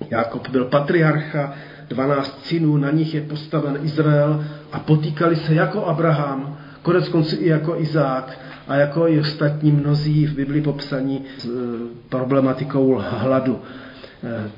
Jakob 0.10 0.50
byl 0.50 0.66
patriarcha, 0.66 1.54
12 1.90 2.46
synů, 2.46 2.78
na 2.78 2.92
nich 2.92 3.14
je 3.14 3.22
postaven 3.22 3.78
Izrael 3.84 4.46
a 4.72 4.80
potýkali 4.80 5.36
se 5.36 5.54
jako 5.54 5.86
Abraham, 5.86 6.58
konec 6.82 7.10
konců 7.10 7.36
i 7.40 7.48
jako 7.48 7.76
Izák 7.80 8.40
a 8.68 8.76
jako 8.76 9.08
i 9.08 9.20
ostatní 9.20 9.72
mnozí 9.72 10.26
v 10.26 10.36
Biblii 10.36 10.62
popsaní 10.62 11.24
s 11.38 11.46
e, 11.46 11.50
problematikou 12.10 13.04
hladu. 13.10 13.60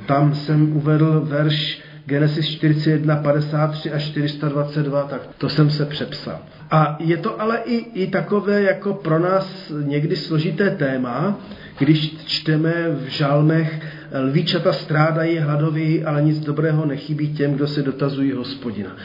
Tam 0.06 0.36
jsem 0.36 0.78
uvedl 0.78 1.22
verš 1.26 1.82
Genesis 2.06 2.48
41, 2.48 3.16
53 3.16 3.92
a 3.92 4.00
422, 4.00 5.04
tak 5.04 5.22
to 5.38 5.50
jsem 5.50 5.70
se 5.70 5.86
přepsal. 5.86 6.40
A 6.72 6.98
je 7.00 7.18
to 7.18 7.42
ale 7.42 7.58
i, 7.66 7.76
i 7.76 8.08
takové 8.08 8.62
jako 8.62 8.94
pro 8.94 9.20
nás 9.20 9.72
někdy 9.84 10.16
složité 10.16 10.70
téma, 10.70 11.40
když 11.78 12.18
čteme 12.26 12.74
v 12.90 13.08
žalmech, 13.08 13.82
lvíčata 14.14 14.74
strádají 14.74 15.38
hladoví, 15.38 16.04
ale 16.04 16.22
nic 16.22 16.40
dobrého 16.40 16.86
nechybí 16.86 17.34
těm, 17.34 17.54
kdo 17.54 17.68
se 17.68 17.84
dotazují 17.84 18.32
hospodina. 18.32 18.96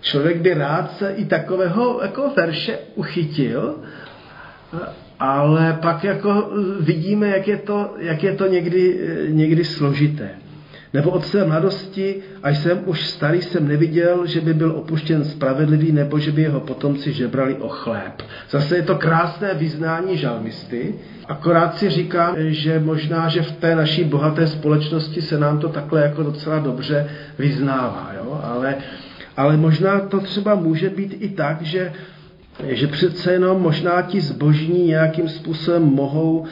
Člověk 0.00 0.36
by 0.36 0.54
rád 0.54 0.96
se 0.98 1.10
i 1.10 1.24
takového 1.24 2.00
jako 2.02 2.32
verše 2.36 2.78
uchytil, 2.94 3.74
ale 5.20 5.78
pak 5.82 6.04
jako 6.04 6.50
vidíme, 6.80 7.28
jak 7.28 7.48
je 7.48 7.56
to, 7.56 7.94
jak 7.98 8.22
je 8.22 8.34
to 8.34 8.46
někdy, 8.46 9.00
někdy 9.28 9.64
složité. 9.64 10.30
Nebo 10.94 11.10
od 11.10 11.24
své 11.24 11.44
mladosti, 11.44 12.16
až 12.42 12.58
jsem 12.58 12.80
už 12.86 13.06
starý, 13.06 13.42
jsem 13.42 13.68
neviděl, 13.68 14.26
že 14.26 14.40
by 14.40 14.54
byl 14.54 14.70
opuštěn 14.70 15.24
spravedlivý, 15.24 15.92
nebo 15.92 16.18
že 16.18 16.32
by 16.32 16.42
jeho 16.42 16.60
potomci 16.60 17.12
žebrali 17.12 17.54
o 17.54 17.68
chléb. 17.68 18.22
Zase 18.50 18.76
je 18.76 18.82
to 18.82 18.94
krásné 18.94 19.54
vyznání 19.54 20.16
žalmisty, 20.18 20.94
akorát 21.28 21.78
si 21.78 21.90
říkám, 21.90 22.34
že 22.38 22.78
možná, 22.78 23.28
že 23.28 23.42
v 23.42 23.52
té 23.52 23.74
naší 23.74 24.04
bohaté 24.04 24.46
společnosti 24.46 25.22
se 25.22 25.38
nám 25.38 25.58
to 25.58 25.68
takhle 25.68 26.02
jako 26.02 26.22
docela 26.22 26.58
dobře 26.58 27.10
vyznává, 27.38 28.12
jo? 28.16 28.40
Ale, 28.42 28.74
ale 29.36 29.56
možná 29.56 30.00
to 30.00 30.20
třeba 30.20 30.54
může 30.54 30.90
být 30.90 31.16
i 31.20 31.28
tak, 31.28 31.62
že 31.62 31.92
že 32.68 32.86
přece 32.86 33.32
jenom 33.32 33.62
možná 33.62 34.02
ti 34.02 34.20
zbožní 34.20 34.86
nějakým 34.86 35.28
způsobem 35.28 35.82
mohou 35.82 36.44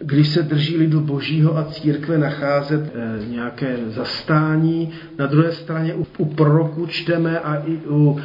když 0.00 0.28
se 0.28 0.42
drží 0.42 0.76
lidu 0.76 1.00
božího 1.00 1.58
a 1.58 1.64
církve 1.64 2.18
nacházet 2.18 2.80
e, 2.94 3.26
nějaké 3.26 3.76
zastání. 3.86 4.90
Na 5.18 5.26
druhé 5.26 5.52
straně 5.52 5.94
u, 5.94 6.06
u 6.18 6.24
proroku 6.24 6.86
čteme 6.86 7.38
a 7.38 7.54
i 7.54 7.76
u, 7.76 8.20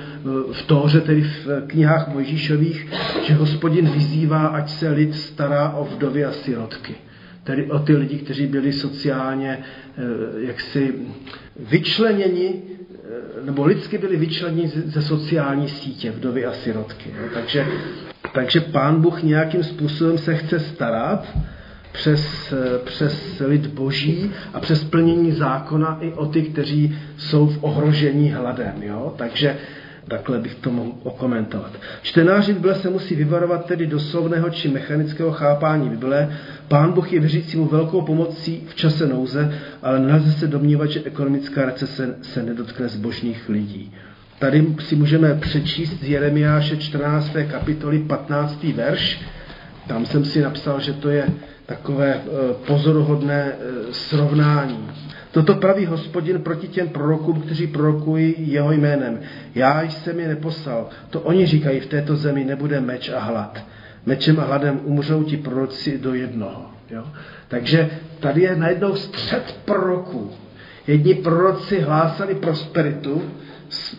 v 0.51 0.62
Tóře, 0.62 1.01
tedy 1.01 1.22
v 1.22 1.48
knihách 1.68 2.13
Mojžíšových, 2.13 2.88
že 3.24 3.34
hospodin 3.34 3.89
vyzývá, 3.89 4.48
ať 4.48 4.70
se 4.70 4.89
lid 4.89 5.15
stará 5.15 5.70
o 5.70 5.86
vdovy 5.86 6.25
a 6.25 6.32
sirotky. 6.32 6.96
Tedy 7.44 7.72
o 7.72 7.80
ty 7.80 7.96
lidi, 7.96 8.18
kteří 8.18 8.48
byli 8.48 8.74
sociálně 8.74 9.50
e, 9.50 9.62
jaksi 10.46 10.94
vyčleněni, 11.70 12.62
nebo 13.46 13.65
lidsky 13.65 13.98
byli 13.98 14.18
vyčleněni 14.18 14.68
ze 14.68 15.01
sociální 15.01 15.70
sítě, 15.70 16.12
vdovy 16.12 16.46
a 16.46 16.51
sirotky. 16.51 17.10
No, 17.22 17.27
takže, 17.34 17.68
takže 18.34 18.62
pán 18.62 19.01
Bůh 19.01 19.24
nějakým 19.24 19.63
způsobem 19.63 20.18
se 20.18 20.36
chce 20.36 20.60
starat 20.60 21.38
přes, 21.93 22.53
přes 22.85 23.41
lid 23.45 23.67
boží 23.67 24.31
a 24.53 24.59
přes 24.59 24.83
plnění 24.83 25.31
zákona 25.31 25.97
i 26.01 26.13
o 26.13 26.25
ty, 26.25 26.41
kteří 26.41 26.97
jsou 27.17 27.47
v 27.47 27.57
ohrožení 27.62 28.31
hladem. 28.31 28.73
Jo? 28.81 29.13
Takže 29.17 29.57
takhle 30.07 30.39
bych 30.39 30.55
to 30.55 30.71
mohl 30.71 30.91
okomentovat. 31.03 31.71
Čtenáři 32.01 32.53
Bible 32.53 32.75
se 32.75 32.89
musí 32.89 33.15
vyvarovat 33.15 33.65
tedy 33.65 33.88
doslovného 33.88 34.50
či 34.50 34.67
mechanického 34.67 35.31
chápání 35.31 35.89
Bible. 35.89 36.38
Pán 36.67 36.91
Bůh 36.91 37.13
je 37.13 37.19
věřícímu 37.19 37.65
velkou 37.65 38.01
pomocí 38.01 38.63
v 38.67 38.75
čase 38.75 39.07
nouze, 39.07 39.59
ale 39.81 40.00
nelze 40.00 40.31
se 40.31 40.47
domnívat, 40.47 40.89
že 40.89 41.03
ekonomická 41.03 41.65
recese 41.65 42.15
se 42.21 42.43
nedotkne 42.43 42.88
zbožných 42.88 43.50
lidí. 43.50 43.93
Tady 44.39 44.75
si 44.79 44.95
můžeme 44.95 45.35
přečíst 45.35 46.00
z 46.03 46.09
Jeremiáše 46.09 46.77
14. 46.77 47.31
kapitoly 47.51 48.00
15. 48.00 48.63
verš. 48.63 49.21
Tam 49.88 50.05
jsem 50.05 50.25
si 50.25 50.41
napsal, 50.41 50.79
že 50.79 50.93
to 50.93 51.09
je 51.09 51.27
takové 51.65 52.15
eh, 52.15 52.53
pozoruhodné 52.67 53.51
eh, 53.51 53.93
srovnání. 53.93 54.89
Toto 55.32 55.55
praví 55.55 55.86
hospodin 55.86 56.41
proti 56.41 56.67
těm 56.67 56.89
prorokům, 56.89 57.41
kteří 57.41 57.67
prorokují 57.67 58.36
jeho 58.38 58.72
jménem. 58.72 59.20
Já 59.55 59.82
jsem 59.82 60.20
je 60.20 60.27
neposlal. 60.27 60.89
To 61.10 61.22
oni 61.22 61.46
říkají, 61.46 61.79
v 61.79 61.86
této 61.86 62.15
zemi 62.15 62.43
nebude 62.43 62.82
meč 62.82 63.10
a 63.10 63.20
hlad. 63.20 63.63
Mečem 64.05 64.39
a 64.39 64.43
hladem 64.43 64.79
umřou 64.84 65.24
ti 65.24 65.38
proroci 65.38 65.98
do 65.98 66.13
jednoho. 66.13 66.65
Jo? 66.89 67.03
Takže 67.48 67.89
tady 68.20 68.41
je 68.41 68.55
najednou 68.55 68.96
střed 68.96 69.55
proroků. 69.65 70.32
Jedni 70.88 71.15
proroci 71.15 71.79
hlásali 71.79 72.36
prosperitu, 72.36 73.22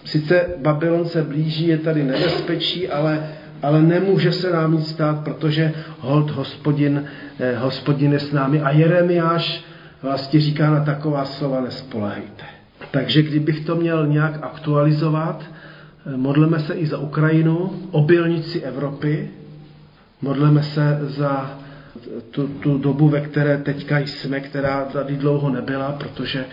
sice 0.05 0.47
Babylon 0.57 1.09
se 1.09 1.23
blíží, 1.23 1.69
je 1.69 1.79
tady 1.79 2.03
nebezpečí, 2.03 2.89
ale 2.89 3.29
ale 3.63 3.83
nemůže 3.83 4.33
se 4.33 4.53
nám 4.53 4.73
nic 4.73 4.89
stát, 4.91 5.25
protože 5.25 5.73
hold 5.99 6.31
hospodin, 6.31 7.05
eh, 7.41 7.57
hospodin 7.57 8.13
je 8.13 8.21
s 8.21 8.33
námi. 8.33 8.61
A 8.61 8.71
Jeremiáš 8.71 9.65
vlastně 10.03 10.41
říká 10.41 10.71
na 10.71 10.85
taková 10.85 11.25
slova 11.25 11.61
nespolehejte. 11.61 12.45
Takže 12.91 13.23
kdybych 13.23 13.65
to 13.65 13.77
měl 13.77 14.07
nějak 14.07 14.39
aktualizovat, 14.43 15.45
eh, 15.45 16.17
modleme 16.17 16.61
se 16.61 16.75
i 16.75 16.87
za 16.87 16.99
Ukrajinu, 16.99 17.71
obilnici 17.91 18.61
Evropy, 18.61 19.31
modleme 20.23 20.63
se 20.63 20.99
za 21.03 21.59
tu, 22.31 22.49
tu 22.49 22.79
dobu, 22.79 23.09
ve 23.09 23.21
které 23.21 23.59
teďka 23.59 23.99
jsme, 23.99 24.41
která 24.41 24.85
tady 24.85 25.17
dlouho 25.17 25.51
nebyla, 25.51 25.93
protože, 25.93 26.45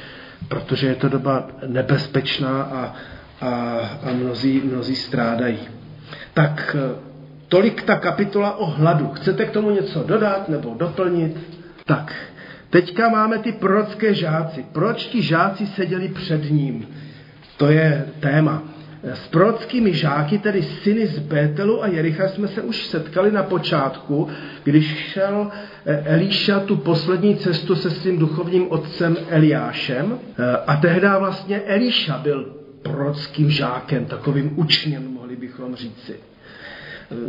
protože 0.48 0.88
je 0.88 0.96
to 0.96 1.10
doba 1.10 1.48
nebezpečná 1.68 2.62
a, 2.62 2.96
a, 3.42 3.50
a 4.04 4.14
mnozí, 4.14 4.62
mnozí 4.66 4.96
strádají. 4.96 5.81
Tak 6.34 6.76
eh, 6.80 6.96
tolik 7.48 7.84
ta 7.84 7.96
kapitola 7.96 8.58
o 8.58 8.66
hladu. 8.66 9.08
Chcete 9.08 9.46
k 9.46 9.52
tomu 9.52 9.70
něco 9.70 10.04
dodat 10.04 10.50
nebo 10.50 10.76
doplnit? 10.78 11.40
Tak, 11.86 12.16
teďka 12.70 13.10
máme 13.10 13.40
ty 13.40 13.52
prorocké 13.52 14.14
žáci. 14.14 14.66
Proč 14.72 15.06
ti 15.06 15.22
žáci 15.22 15.68
seděli 15.68 16.08
před 16.08 16.52
ním? 16.52 16.88
To 17.58 17.72
je 17.72 18.06
téma. 18.20 18.64
S 19.04 19.28
prorockými 19.28 19.94
žáky, 19.94 20.38
tedy 20.38 20.64
syny 20.64 21.08
z 21.08 21.20
Bételu 21.20 21.84
a 21.84 21.88
Jericha, 21.88 22.28
jsme 22.28 22.48
se 22.48 22.62
už 22.62 22.88
setkali 22.88 23.32
na 23.32 23.44
počátku, 23.44 24.28
když 24.64 24.98
šel 24.98 25.52
eh, 25.86 26.04
Elíša 26.06 26.60
tu 26.60 26.76
poslední 26.76 27.36
cestu 27.36 27.76
se 27.76 27.90
svým 27.90 28.20
duchovním 28.20 28.72
otcem 28.72 29.18
Eliášem. 29.30 30.20
Eh, 30.40 30.58
a 30.68 30.76
tehdy 30.76 31.08
vlastně 31.20 31.62
Elíša 31.62 32.18
byl 32.18 32.56
prorockým 32.82 33.50
žákem, 33.50 34.06
takovým 34.06 34.60
učněm, 34.60 35.21
bychom 35.52 35.76
říci. 35.76 36.16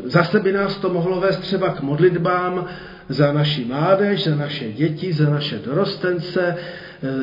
Zase 0.04 0.40
by 0.40 0.52
nás 0.52 0.76
to 0.76 0.88
mohlo 0.88 1.20
vést 1.20 1.38
třeba 1.38 1.68
k 1.68 1.80
modlitbám 1.80 2.66
za 3.08 3.32
naši 3.32 3.64
mládež, 3.64 4.24
za 4.24 4.34
naše 4.34 4.72
děti, 4.72 5.12
za 5.12 5.30
naše 5.30 5.58
dorostence, 5.58 6.56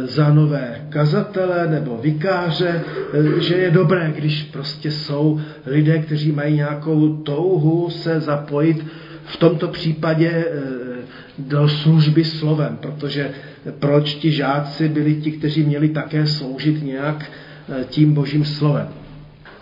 za 0.03 0.33
nové 0.33 0.87
kazatele 0.89 1.67
nebo 1.67 1.97
vikáře, 1.97 2.81
že 3.37 3.55
je 3.55 3.71
dobré, 3.71 4.13
když 4.15 4.43
prostě 4.43 4.91
jsou 4.91 5.41
lidé, 5.65 5.99
kteří 5.99 6.31
mají 6.31 6.55
nějakou 6.55 7.17
touhu 7.17 7.89
se 7.89 8.19
zapojit 8.19 8.85
v 9.23 9.37
tomto 9.37 9.67
případě 9.67 10.29
eh, 10.29 10.45
do 11.37 11.69
služby 11.69 12.23
slovem, 12.23 12.77
protože 12.81 13.31
proč 13.79 14.13
ti 14.13 14.31
žáci 14.31 14.89
byli 14.89 15.15
ti, 15.15 15.31
kteří 15.31 15.63
měli 15.63 15.89
také 15.89 16.27
sloužit 16.27 16.83
nějak 16.83 17.31
eh, 17.69 17.85
tím 17.89 18.13
božím 18.13 18.45
slovem. 18.45 18.98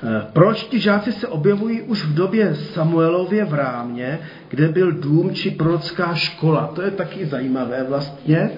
Eh, 0.07 0.27
proč 0.33 0.63
ti 0.63 0.79
žáci 0.79 1.11
se 1.11 1.27
objevují 1.27 1.81
už 1.81 2.05
v 2.05 2.13
době 2.13 2.55
Samuelově 2.55 3.45
v 3.45 3.53
Rámě, 3.53 4.19
kde 4.49 4.67
byl 4.67 4.91
dům 4.91 5.33
či 5.33 5.51
prorocká 5.51 6.15
škola? 6.15 6.71
To 6.75 6.81
je 6.81 6.91
taky 6.91 7.25
zajímavé 7.25 7.83
vlastně, 7.83 8.49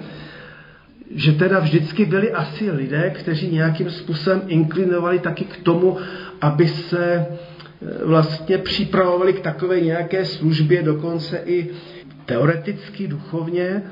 že 1.16 1.32
teda 1.32 1.60
vždycky 1.60 2.06
byli 2.06 2.32
asi 2.32 2.72
lidé, 2.72 3.10
kteří 3.10 3.52
nějakým 3.52 3.90
způsobem 3.90 4.42
inklinovali 4.48 5.20
taky 5.20 5.46
k 5.46 5.58
tomu, 5.64 5.98
aby 6.42 6.68
se 6.68 7.06
eh, 7.06 8.06
vlastně 8.06 8.58
připravovali 8.58 9.34
k 9.34 9.40
takové 9.40 9.82
nějaké 9.82 10.26
službě, 10.26 10.84
dokonce 10.84 11.42
i 11.46 11.70
teoreticky, 12.26 13.08
duchovně. 13.08 13.84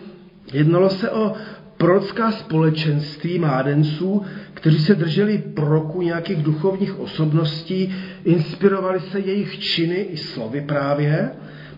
Jednalo 0.53 0.89
se 0.89 1.09
o 1.09 1.33
prorocká 1.77 2.31
společenství 2.31 3.39
mádenců, 3.39 4.21
kteří 4.53 4.79
se 4.79 4.95
drželi 4.95 5.37
proroku 5.37 6.01
nějakých 6.01 6.43
duchovních 6.43 6.99
osobností, 6.99 7.95
inspirovali 8.25 8.99
se 8.99 9.19
jejich 9.19 9.59
činy 9.59 9.95
i 9.95 10.17
slovy 10.17 10.61
právě. 10.61 11.29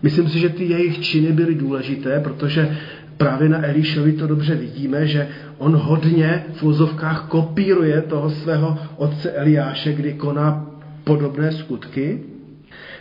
Myslím 0.02 0.28
si, 0.28 0.38
že 0.38 0.48
ty 0.48 0.64
jejich 0.64 1.00
činy 1.00 1.32
byly 1.32 1.54
důležité, 1.54 2.20
protože 2.20 2.76
právě 3.16 3.48
na 3.48 3.66
Elišovi 3.66 4.12
to 4.12 4.26
dobře 4.26 4.54
vidíme, 4.54 5.06
že 5.06 5.28
on 5.58 5.76
hodně 5.76 6.44
v 6.52 6.62
úzovkách 6.62 7.28
kopíruje 7.28 8.02
toho 8.02 8.30
svého 8.30 8.78
otce 8.96 9.32
Eliáše, 9.32 9.92
kdy 9.92 10.12
koná 10.12 10.66
podobné 11.04 11.52
skutky. 11.52 12.20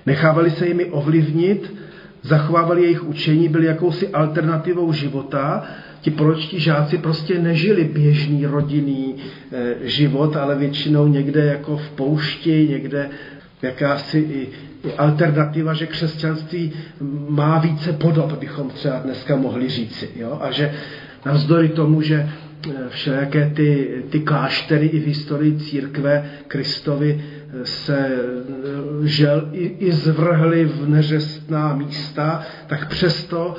Nechávali 0.06 0.52
se 0.52 0.68
jimi 0.68 0.86
ovlivnit, 0.86 1.74
zachovávali 2.22 2.82
jejich 2.82 3.04
učení, 3.04 3.50
byli 3.50 3.66
jakousi 3.66 4.08
alternativou 4.08 4.94
života 4.94 5.64
ti 6.02 6.12
proročtí 6.12 6.60
žáci 6.60 6.98
prostě 6.98 7.40
nežili 7.40 7.84
běžný 7.84 8.46
rodinný 8.46 9.16
e, 9.52 9.76
život, 9.90 10.36
ale 10.36 10.56
většinou 10.56 11.08
někde 11.08 11.46
jako 11.46 11.78
v 11.78 11.90
poušti, 11.90 12.68
někde 12.70 13.10
jakási 13.62 14.20
i, 14.20 14.48
i 14.88 14.94
alternativa, 14.94 15.74
že 15.74 15.88
křesťanství 15.88 16.74
má 17.30 17.60
více 17.60 17.94
podob, 17.94 18.40
bychom 18.40 18.70
třeba 18.70 19.00
dneska 19.00 19.36
mohli 19.36 19.70
říci. 19.70 20.10
Jo? 20.16 20.38
A 20.42 20.52
že 20.52 20.74
navzdory 21.26 21.70
tomu, 21.70 22.02
že 22.02 22.30
všelijaké 22.90 23.52
ty, 23.56 24.04
ty 24.10 24.20
kláštery 24.20 24.86
i 24.86 25.00
v 25.00 25.06
historii 25.06 25.58
církve 25.60 26.30
Kristovi 26.48 27.26
se 27.64 28.18
žel 29.04 29.50
i, 29.54 29.66
i 29.66 29.92
zvrhly 29.92 30.66
v 30.66 30.90
neřestná 30.90 31.76
místa, 31.76 32.44
tak 32.68 32.88
přesto 32.90 33.56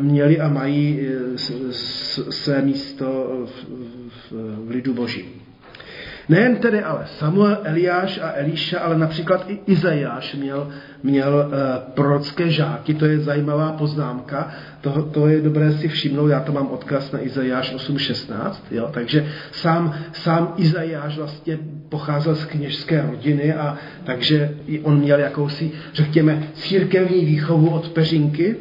měli 0.00 0.40
a 0.40 0.48
mají 0.48 1.00
své 2.30 2.62
místo 2.62 3.28
v, 3.46 3.64
v, 4.30 4.66
v 4.66 4.70
lidu 4.70 4.94
božím. 4.94 5.39
Nejen 6.30 6.56
tedy 6.56 6.82
ale 6.82 7.06
Samuel, 7.18 7.58
Eliáš 7.64 8.18
a 8.22 8.32
Elíša, 8.34 8.78
ale 8.80 8.98
například 8.98 9.50
i 9.50 9.60
Izajáš 9.66 10.34
měl, 10.34 10.68
měl 11.02 11.34
uh, 11.46 11.52
prorocké 11.94 12.50
žáky, 12.50 12.94
to 12.94 13.06
je 13.06 13.18
zajímavá 13.18 13.72
poznámka, 13.72 14.50
to, 14.80 15.02
to 15.02 15.28
je 15.28 15.40
dobré 15.40 15.72
si 15.72 15.88
všimnout, 15.88 16.28
já 16.28 16.40
to 16.40 16.52
mám 16.52 16.66
odkaz 16.66 17.12
na 17.12 17.24
Izajáš 17.24 17.74
8.16, 17.74 18.54
jo, 18.70 18.90
takže 18.92 19.26
sám, 19.52 19.94
sám 20.12 20.54
Izajáš 20.56 21.18
vlastně 21.18 21.58
pocházel 21.88 22.34
z 22.34 22.44
kněžské 22.44 23.02
rodiny 23.10 23.54
a 23.54 23.76
takže 24.04 24.54
on 24.82 24.98
měl 24.98 25.18
jakousi, 25.18 25.70
řekněme, 25.94 26.42
církevní 26.54 27.24
výchovu 27.24 27.70
od 27.70 27.88
peřinky. 27.88 28.56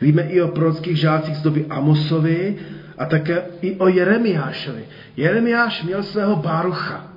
Víme 0.00 0.22
i 0.22 0.40
o 0.40 0.48
prorockých 0.48 0.96
žácích 0.96 1.36
z 1.36 1.42
doby 1.42 1.66
Amosovi, 1.70 2.56
a 3.02 3.06
také 3.06 3.42
i 3.60 3.76
o 3.76 3.88
Jeremiášovi. 3.88 4.84
Jeremiáš 5.16 5.82
měl 5.82 6.02
svého 6.02 6.36
Bárucha. 6.36 7.08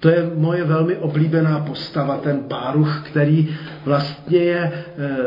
To 0.00 0.08
je 0.08 0.30
moje 0.34 0.64
velmi 0.64 0.96
oblíbená 0.96 1.60
postava, 1.60 2.16
ten 2.16 2.40
Báruch, 2.48 3.02
který 3.06 3.56
vlastně 3.84 4.38
je 4.38 4.58
e, 4.58 4.72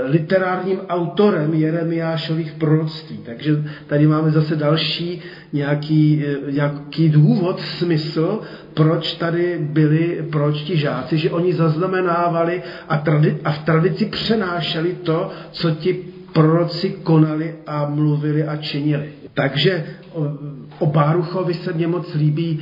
literárním 0.06 0.80
autorem 0.90 1.54
Jeremiášových 1.54 2.52
proroctví. 2.52 3.18
Takže 3.26 3.64
tady 3.88 4.08
máme 4.08 4.32
zase 4.32 4.56
další 4.56 5.22
nějaký, 5.54 6.26
e, 6.26 6.52
nějaký 6.52 7.10
důvod, 7.10 7.62
smysl, 7.62 8.42
proč 8.74 9.14
tady 9.14 9.58
byli, 9.62 10.26
proč 10.32 10.62
ti 10.62 10.78
žáci, 10.78 11.18
že 11.18 11.32
oni 11.32 11.54
zaznamenávali 11.54 12.62
a, 12.90 12.98
tradi- 12.98 13.38
a 13.44 13.52
v 13.52 13.60
tradici 13.60 14.06
přenášeli 14.06 14.94
to, 14.94 15.32
co 15.52 15.72
ti 15.72 16.19
proroci 16.34 16.90
konali 17.04 17.56
a 17.68 17.90
mluvili 17.90 18.44
a 18.44 18.58
činili. 18.58 19.10
Takže 19.34 19.86
o, 20.80 20.86
Báruchovi 20.86 21.54
se 21.54 21.74
mně 21.74 21.88
moc 21.88 22.14
líbí, 22.14 22.60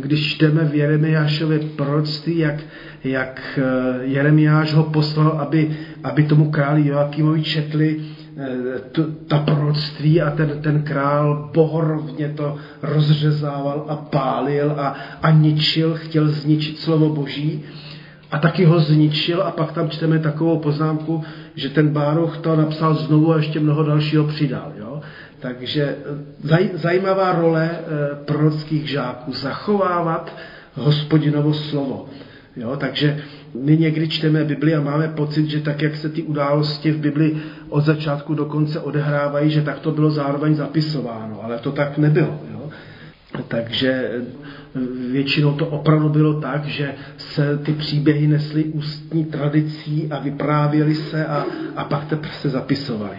když 0.00 0.34
čteme 0.34 0.64
v 0.64 0.74
Jeremiášově 0.74 1.58
proroctví, 1.58 2.38
jak, 2.38 2.54
jak 3.04 3.58
eh, 3.58 4.04
Jeremiáš 4.04 4.72
ho 4.72 4.82
poslal, 4.82 5.28
aby, 5.28 5.76
aby 6.04 6.22
tomu 6.22 6.50
králi 6.50 6.88
Joakimovi 6.88 7.42
četli 7.42 8.00
eh, 8.00 9.00
ta 9.28 9.38
proroctví 9.38 10.22
a 10.22 10.30
ten, 10.30 10.60
ten 10.62 10.82
král 10.82 11.50
bohorovně 11.54 12.28
to 12.28 12.56
rozřezával 12.82 13.84
a 13.88 13.96
pálil 13.96 14.70
a, 14.70 14.96
a 15.22 15.30
ničil, 15.30 15.94
chtěl 15.94 16.28
zničit 16.28 16.78
slovo 16.78 17.08
Boží 17.08 17.64
a 18.30 18.38
taky 18.38 18.64
ho 18.64 18.78
zničil 18.80 19.42
a 19.42 19.50
pak 19.50 19.72
tam 19.72 19.90
čteme 19.90 20.18
takovou 20.18 20.58
poznámku, 20.58 21.22
že 21.56 21.68
ten 21.68 21.88
Báruch 21.88 22.38
to 22.38 22.56
napsal 22.56 22.94
znovu 22.94 23.32
a 23.32 23.36
ještě 23.36 23.60
mnoho 23.60 23.84
dalšího 23.84 24.24
přidal. 24.24 24.72
Jo? 24.76 25.00
Takže 25.40 25.96
eh, 26.50 26.68
zajímavá 26.74 27.32
role 27.32 27.70
eh, 27.70 28.14
prorockých 28.24 28.88
žáků 28.88 29.32
zachovávat 29.32 30.36
hospodinovo 30.74 31.54
slovo. 31.54 32.08
Jo, 32.56 32.76
takže 32.76 33.20
my 33.54 33.76
někdy 33.76 34.08
čteme 34.08 34.44
Bibli 34.44 34.74
a 34.74 34.80
máme 34.80 35.08
pocit, 35.08 35.46
že 35.46 35.60
tak, 35.60 35.82
jak 35.82 35.96
se 35.96 36.08
ty 36.08 36.22
události 36.22 36.90
v 36.90 36.98
Bibli 36.98 37.36
od 37.68 37.84
začátku 37.84 38.34
do 38.34 38.44
konce 38.44 38.80
odehrávají, 38.80 39.50
že 39.50 39.62
tak 39.62 39.78
to 39.78 39.90
bylo 39.90 40.10
zároveň 40.10 40.54
zapisováno, 40.54 41.44
ale 41.44 41.58
to 41.58 41.72
tak 41.72 41.98
nebylo. 41.98 42.40
Jo. 42.52 42.53
Takže 43.48 43.90
eh, 43.92 44.22
většinou 45.10 45.54
to 45.54 45.66
opravdu 45.66 46.08
bylo 46.08 46.40
tak, 46.40 46.64
že 46.64 46.94
se 47.16 47.58
ty 47.58 47.72
příběhy 47.72 48.26
nesly 48.26 48.64
ústní 48.64 49.24
tradicí 49.24 50.08
a 50.10 50.18
vyprávěly 50.18 50.94
se 50.94 51.26
a, 51.26 51.46
a 51.76 51.84
pak 51.84 52.04
teprve 52.04 52.34
se 52.34 52.48
zapisovaly. 52.48 53.16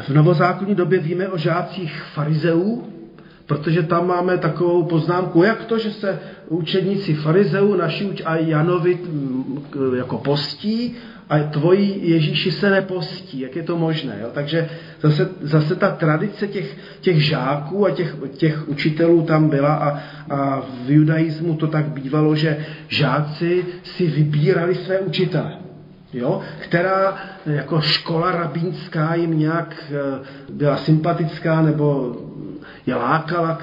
V 0.00 0.10
novozákonní 0.10 0.74
době 0.74 0.98
víme 0.98 1.28
o 1.28 1.38
žácích 1.38 2.02
farizeů, 2.02 2.84
protože 3.46 3.82
tam 3.82 4.06
máme 4.06 4.38
takovou 4.38 4.84
poznámku, 4.84 5.42
jak 5.42 5.64
to, 5.64 5.78
že 5.78 5.90
se 5.90 6.18
učedníci 6.48 7.14
farizeů, 7.14 7.76
naši 7.76 8.10
a 8.24 8.36
Janovi 8.36 8.94
mm, 8.94 9.64
jako 9.96 10.18
postí 10.18 10.94
a 11.32 11.38
tvoji 11.38 12.00
Ježíši 12.02 12.50
se 12.50 12.70
nepostí. 12.70 13.40
Jak 13.40 13.56
je 13.56 13.62
to 13.62 13.76
možné? 13.78 14.18
Jo? 14.20 14.28
Takže 14.34 14.68
zase, 15.00 15.28
zase 15.40 15.76
ta 15.76 15.90
tradice 15.90 16.48
těch, 16.48 16.76
těch 17.00 17.24
žáků 17.24 17.86
a 17.86 17.90
těch, 17.90 18.16
těch 18.36 18.68
učitelů 18.68 19.22
tam 19.22 19.48
byla 19.48 19.74
a, 19.74 20.00
a 20.34 20.60
v 20.84 20.90
judaismu 20.90 21.54
to 21.56 21.66
tak 21.66 21.84
bývalo, 21.88 22.36
že 22.36 22.66
žáci 22.88 23.64
si 23.82 24.06
vybírali 24.06 24.74
své 24.74 24.98
učitele 24.98 25.52
jo, 26.12 26.40
která 26.58 27.16
jako 27.46 27.80
škola 27.80 28.32
rabínská 28.32 29.14
jim 29.14 29.38
nějak 29.38 29.74
eh, 29.90 30.24
byla 30.52 30.76
sympatická 30.76 31.62
nebo 31.62 32.16
je 32.86 32.94
lákala, 32.94 33.58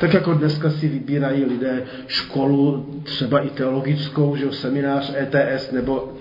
tak 0.00 0.14
jako 0.14 0.34
dneska 0.34 0.70
si 0.70 0.88
vybírají 0.88 1.44
lidé 1.44 1.82
školu, 2.06 2.86
třeba 3.04 3.40
i 3.40 3.50
teologickou, 3.50 4.36
že 4.36 4.52
seminář 4.52 5.14
ETS 5.14 5.72
nebo 5.72 6.12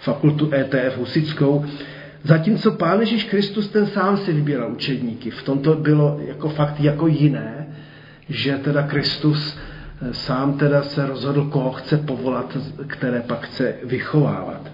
fakultu 0.00 0.50
ETF 0.54 0.98
husickou, 0.98 1.64
Zatímco 2.24 2.70
Pán 2.70 3.00
Ježíš 3.00 3.24
Kristus 3.24 3.68
ten 3.68 3.86
sám 3.86 4.16
si 4.16 4.32
vybíral 4.32 4.72
učedníky. 4.72 5.30
V 5.30 5.42
tomto 5.42 5.74
bylo 5.74 6.20
jako 6.26 6.48
fakt 6.48 6.80
jako 6.80 7.06
jiné, 7.06 7.66
že 8.28 8.58
teda 8.58 8.82
Kristus 8.82 9.58
sám 10.12 10.58
teda 10.58 10.82
se 10.82 11.06
rozhodl, 11.06 11.44
koho 11.44 11.72
chce 11.72 11.96
povolat, 11.96 12.56
které 12.86 13.20
pak 13.20 13.46
chce 13.46 13.74
vychovávat. 13.84 14.70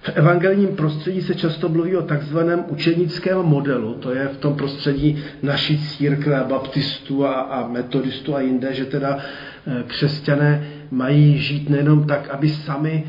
V 0.00 0.08
evangelním 0.14 0.76
prostředí 0.76 1.22
se 1.22 1.34
často 1.34 1.68
mluví 1.68 1.96
o 1.96 2.02
takzvaném 2.02 2.64
učenickém 2.68 3.38
modelu, 3.38 3.94
to 3.94 4.14
je 4.14 4.28
v 4.28 4.36
tom 4.36 4.54
prostředí 4.54 5.24
naší 5.42 5.78
církve, 5.78 6.44
baptistů 6.48 7.26
a, 7.26 7.32
a 7.32 7.68
metodistů 7.68 8.36
a 8.36 8.40
jinde, 8.40 8.74
že 8.74 8.84
teda 8.84 9.18
eh, 9.18 9.82
křesťané 9.86 10.66
mají 10.90 11.38
žít 11.38 11.70
nejenom 11.70 12.06
tak, 12.06 12.28
aby 12.30 12.48
sami, 12.48 13.04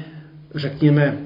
řekněme, 0.56 1.18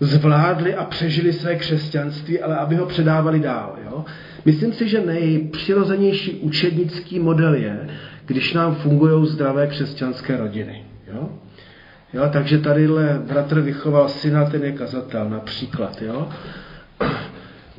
zvládli 0.00 0.74
a 0.74 0.84
přežili 0.84 1.32
své 1.32 1.56
křesťanství, 1.56 2.40
ale 2.40 2.56
aby 2.56 2.76
ho 2.76 2.86
předávali 2.86 3.40
dál. 3.40 3.76
Jo? 3.84 4.04
Myslím 4.44 4.72
si, 4.72 4.88
že 4.88 5.00
nejpřirozenější 5.06 6.30
učednický 6.30 7.18
model 7.18 7.54
je, 7.54 7.88
když 8.26 8.52
nám 8.52 8.74
fungují 8.74 9.26
zdravé 9.26 9.66
křesťanské 9.66 10.36
rodiny. 10.36 10.84
Jo? 11.14 11.28
Jo, 12.12 12.22
takže 12.32 12.58
tadyhle 12.58 13.22
bratr 13.26 13.60
vychoval 13.60 14.08
syna, 14.08 14.44
ten 14.44 14.64
je 14.64 14.72
kazatel 14.72 15.30
například. 15.30 16.02
Jo? 16.02 16.28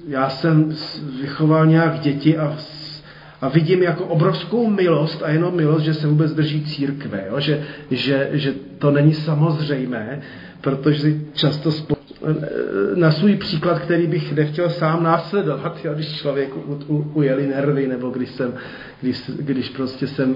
Já 0.07 0.29
jsem 0.29 0.75
vychoval 1.21 1.65
nějak 1.65 1.99
děti 1.99 2.37
a, 2.37 2.57
a 3.41 3.49
vidím 3.49 3.83
jako 3.83 4.05
obrovskou 4.05 4.69
milost 4.69 5.23
a 5.23 5.29
jenom 5.29 5.55
milost, 5.55 5.85
že 5.85 5.93
se 5.93 6.07
vůbec 6.07 6.33
drží 6.33 6.65
církve. 6.65 7.23
Jo? 7.29 7.39
Že, 7.39 7.63
že, 7.91 8.29
že 8.33 8.53
to 8.79 8.91
není 8.91 9.13
samozřejmé, 9.13 10.21
protože 10.61 11.13
často 11.33 11.71
spolu 11.71 12.04
na 12.95 13.11
svůj 13.11 13.35
příklad, 13.35 13.79
který 13.79 14.07
bych 14.07 14.33
nechtěl 14.33 14.69
sám 14.69 15.03
následovat, 15.03 15.85
jo, 15.85 15.93
když 15.93 16.17
člověku 16.17 16.59
ujeli 17.13 17.47
nervy, 17.47 17.87
nebo 17.87 18.09
když, 18.09 18.29
jsem, 18.29 18.53
když, 19.01 19.31
když 19.39 19.69
prostě 19.69 20.07
jsem 20.07 20.35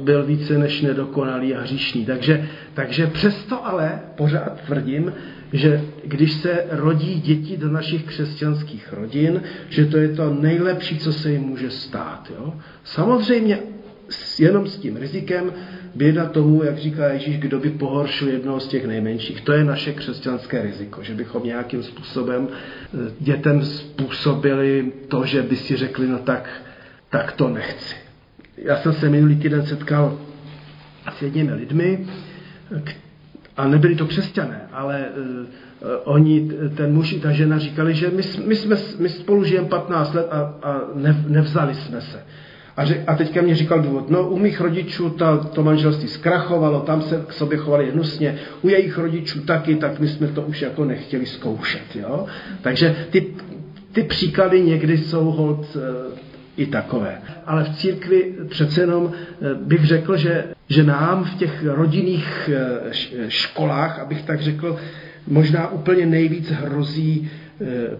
byl 0.00 0.24
více 0.24 0.58
než 0.58 0.82
nedokonalý 0.82 1.54
a 1.54 1.60
hříšný. 1.60 2.06
Takže, 2.06 2.48
takže 2.74 3.06
přesto 3.06 3.66
ale 3.66 4.00
pořád 4.14 4.60
tvrdím, 4.66 5.12
že 5.52 5.82
když 6.04 6.32
se 6.32 6.64
rodí 6.70 7.20
děti 7.20 7.56
do 7.56 7.68
našich 7.68 8.04
křesťanských 8.04 8.92
rodin, 8.92 9.42
že 9.68 9.86
to 9.86 9.96
je 9.96 10.08
to 10.08 10.34
nejlepší, 10.34 10.98
co 10.98 11.12
se 11.12 11.32
jim 11.32 11.42
může 11.42 11.70
stát. 11.70 12.32
Jo? 12.38 12.54
Samozřejmě 12.84 13.58
jenom 14.38 14.66
s 14.66 14.78
tím 14.78 14.96
rizikem, 14.96 15.52
běda 15.94 16.26
tomu, 16.26 16.62
jak 16.62 16.78
říká 16.78 17.06
Ježíš, 17.08 17.38
kdo 17.38 17.58
by 17.58 17.70
pohoršil 17.70 18.28
jednoho 18.28 18.60
z 18.60 18.68
těch 18.68 18.86
nejmenších. 18.86 19.40
To 19.40 19.52
je 19.52 19.64
naše 19.64 19.92
křesťanské 19.92 20.62
riziko, 20.62 21.02
že 21.02 21.14
bychom 21.14 21.44
nějakým 21.44 21.82
způsobem 21.82 22.48
eh, 22.50 23.12
dětem 23.20 23.64
způsobili 23.64 24.92
to, 25.08 25.24
že 25.24 25.42
by 25.42 25.56
si 25.56 25.76
řekli, 25.76 26.06
no 26.06 26.18
tak, 26.18 26.50
tak 27.10 27.32
to 27.32 27.48
nechci. 27.48 27.96
Já 28.56 28.76
jsem 28.76 28.92
se 28.92 29.10
minulý 29.10 29.36
týden 29.36 29.66
setkal 29.66 30.18
s 31.18 31.22
jedními 31.22 31.52
lidmi, 31.52 32.06
a 33.56 33.68
nebyli 33.68 33.94
to 33.94 34.06
křesťané, 34.06 34.60
ale 34.72 35.06
uh, 35.08 35.46
oni, 36.04 36.50
ten 36.76 36.92
muž 36.92 37.12
i 37.12 37.20
ta 37.20 37.32
žena 37.32 37.58
říkali, 37.58 37.94
že 37.94 38.10
my, 38.10 38.22
my, 38.46 38.56
jsme, 38.56 38.76
my 38.98 39.08
spolu 39.08 39.44
žijeme 39.44 39.68
15 39.68 40.14
let 40.14 40.26
a, 40.30 40.54
a 40.62 40.80
nev, 40.94 41.16
nevzali 41.26 41.74
jsme 41.74 42.00
se. 42.00 42.24
A, 42.76 42.84
řek, 42.84 43.00
a 43.06 43.14
teďka 43.14 43.42
mě 43.42 43.54
říkal 43.54 43.82
důvod, 43.82 44.10
no 44.10 44.28
u 44.28 44.38
mých 44.38 44.60
rodičů 44.60 45.10
ta, 45.10 45.36
to 45.36 45.62
manželství 45.62 46.08
zkrachovalo, 46.08 46.80
tam 46.80 47.02
se 47.02 47.24
k 47.28 47.32
sobě 47.32 47.58
chovali 47.58 47.90
hnusně, 47.90 48.38
u 48.62 48.68
jejich 48.68 48.98
rodičů 48.98 49.40
taky, 49.40 49.74
tak 49.74 50.00
my 50.00 50.08
jsme 50.08 50.28
to 50.28 50.42
už 50.42 50.62
jako 50.62 50.84
nechtěli 50.84 51.26
zkoušet. 51.26 51.96
Jo? 51.96 52.26
Takže 52.62 52.96
ty, 53.10 53.26
ty 53.92 54.02
příklady 54.02 54.62
někdy 54.62 54.98
jsou 54.98 55.24
hod, 55.24 55.76
eh, 55.76 56.20
i 56.56 56.66
takové. 56.66 57.18
Ale 57.46 57.64
v 57.64 57.76
církvi 57.76 58.34
přece 58.48 58.80
jenom 58.80 59.12
eh, 59.12 59.54
bych 59.54 59.84
řekl, 59.84 60.16
že, 60.16 60.44
že 60.68 60.84
nám 60.84 61.24
v 61.24 61.34
těch 61.34 61.64
rodinných 61.66 62.50
eh, 62.52 63.28
školách, 63.28 63.98
abych 63.98 64.22
tak 64.22 64.40
řekl, 64.40 64.76
možná 65.26 65.72
úplně 65.72 66.06
nejvíc 66.06 66.50
hrozí 66.50 67.30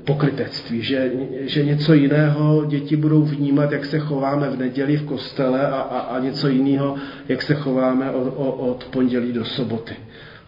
pokrytectví, 0.05 0.83
že, 0.83 1.13
že 1.41 1.65
něco 1.65 1.95
jiného 1.95 2.65
děti 2.65 2.97
budou 2.97 3.23
vnímat, 3.23 3.73
jak 3.73 3.85
se 3.85 3.99
chováme 3.99 4.51
v 4.51 4.59
neděli 4.59 4.97
v 4.97 5.05
kostele 5.05 5.67
a, 5.67 5.81
a, 5.81 5.99
a 5.99 6.19
něco 6.19 6.49
jiného, 6.49 6.97
jak 7.29 7.43
se 7.43 7.55
chováme 7.55 8.11
od, 8.11 8.35
od 8.59 8.85
pondělí 8.85 9.33
do 9.33 9.45
soboty. 9.45 9.95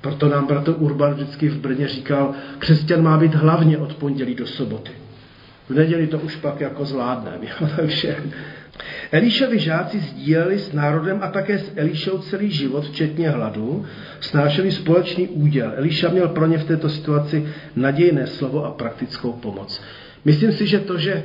Proto 0.00 0.28
nám 0.28 0.46
bratr 0.46 0.74
Urban 0.78 1.14
vždycky 1.14 1.48
v 1.48 1.58
Brně 1.58 1.88
říkal, 1.88 2.34
křesťan 2.58 3.02
má 3.02 3.18
být 3.18 3.34
hlavně 3.34 3.78
od 3.78 3.94
pondělí 3.94 4.34
do 4.34 4.46
soboty. 4.46 4.90
V 5.68 5.74
neděli 5.74 6.06
to 6.06 6.18
už 6.18 6.36
pak 6.36 6.60
jako 6.60 6.84
zvládneme. 6.84 7.46
Takže 7.76 8.16
Elišovi 9.12 9.58
žáci 9.58 10.00
sdíleli 10.00 10.58
s 10.58 10.72
národem 10.72 11.18
a 11.22 11.30
také 11.30 11.58
s 11.58 11.72
Elišou 11.76 12.18
celý 12.18 12.50
život, 12.50 12.84
včetně 12.84 13.30
hladu, 13.30 13.84
snášeli 14.20 14.72
společný 14.72 15.28
úděl. 15.28 15.72
Eliša 15.76 16.08
měl 16.08 16.28
pro 16.28 16.46
ně 16.46 16.58
v 16.58 16.64
této 16.64 16.88
situaci 16.88 17.46
nadějné 17.76 18.26
slovo 18.26 18.64
a 18.64 18.70
praktickou 18.70 19.32
pomoc. 19.32 19.80
Myslím 20.24 20.52
si, 20.52 20.66
že 20.66 20.78
to, 20.78 20.98
že 20.98 21.22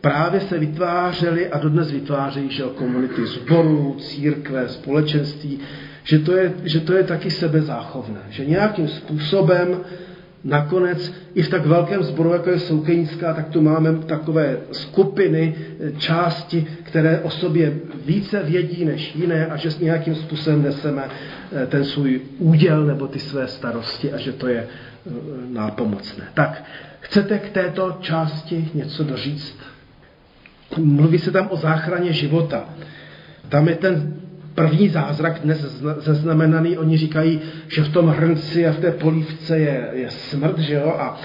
právě 0.00 0.40
se 0.40 0.58
vytvářely 0.58 1.48
a 1.48 1.58
dodnes 1.58 1.90
vytvářejí 1.90 2.50
že 2.50 2.62
komunity 2.74 3.26
zborů, 3.26 3.96
církve, 4.00 4.68
společenství, 4.68 5.60
že 6.04 6.18
to, 6.18 6.36
je, 6.36 6.52
že 6.64 6.80
to 6.80 6.92
je 6.92 7.02
taky 7.04 7.30
sebezáchovné. 7.30 8.20
Že 8.30 8.44
nějakým 8.44 8.88
způsobem 8.88 9.80
nakonec 10.44 11.12
i 11.34 11.42
v 11.42 11.48
tak 11.48 11.66
velkém 11.66 12.02
sboru, 12.02 12.32
jako 12.32 12.50
je 12.50 12.58
Soukenická, 12.58 13.34
tak 13.34 13.48
tu 13.48 13.60
máme 13.60 13.94
takové 13.94 14.56
skupiny, 14.72 15.54
části, 15.98 16.66
které 16.82 17.20
o 17.20 17.30
sobě 17.30 17.74
více 18.06 18.42
vědí 18.42 18.84
než 18.84 19.14
jiné 19.14 19.46
a 19.46 19.56
že 19.56 19.70
s 19.70 19.78
nějakým 19.78 20.14
způsobem 20.14 20.62
neseme 20.62 21.04
eh, 21.52 21.66
ten 21.66 21.84
svůj 21.84 22.20
úděl 22.38 22.86
nebo 22.86 23.06
ty 23.06 23.18
své 23.18 23.48
starosti 23.48 24.12
a 24.12 24.18
že 24.18 24.32
to 24.32 24.48
je 24.48 24.66
eh, 24.66 25.10
nápomocné. 25.52 26.24
Tak, 26.34 26.64
chcete 27.00 27.38
k 27.38 27.50
této 27.50 27.98
části 28.00 28.68
něco 28.74 29.04
doříct? 29.04 29.56
Mluví 30.76 31.18
se 31.18 31.30
tam 31.30 31.48
o 31.50 31.56
záchraně 31.56 32.12
života. 32.12 32.64
Tam 33.48 33.68
je 33.68 33.76
ten 33.76 34.20
první 34.58 34.88
zázrak 34.88 35.38
dnes 35.38 35.82
zaznamenaný, 35.98 36.78
oni 36.78 36.96
říkají, 36.96 37.40
že 37.68 37.82
v 37.82 37.92
tom 37.92 38.08
hrnci 38.08 38.66
a 38.66 38.72
v 38.72 38.78
té 38.78 38.90
polívce 38.90 39.58
je, 39.58 39.88
je 39.92 40.10
smrt, 40.10 40.58
že 40.58 40.74
jo, 40.74 40.96
a 40.98 41.20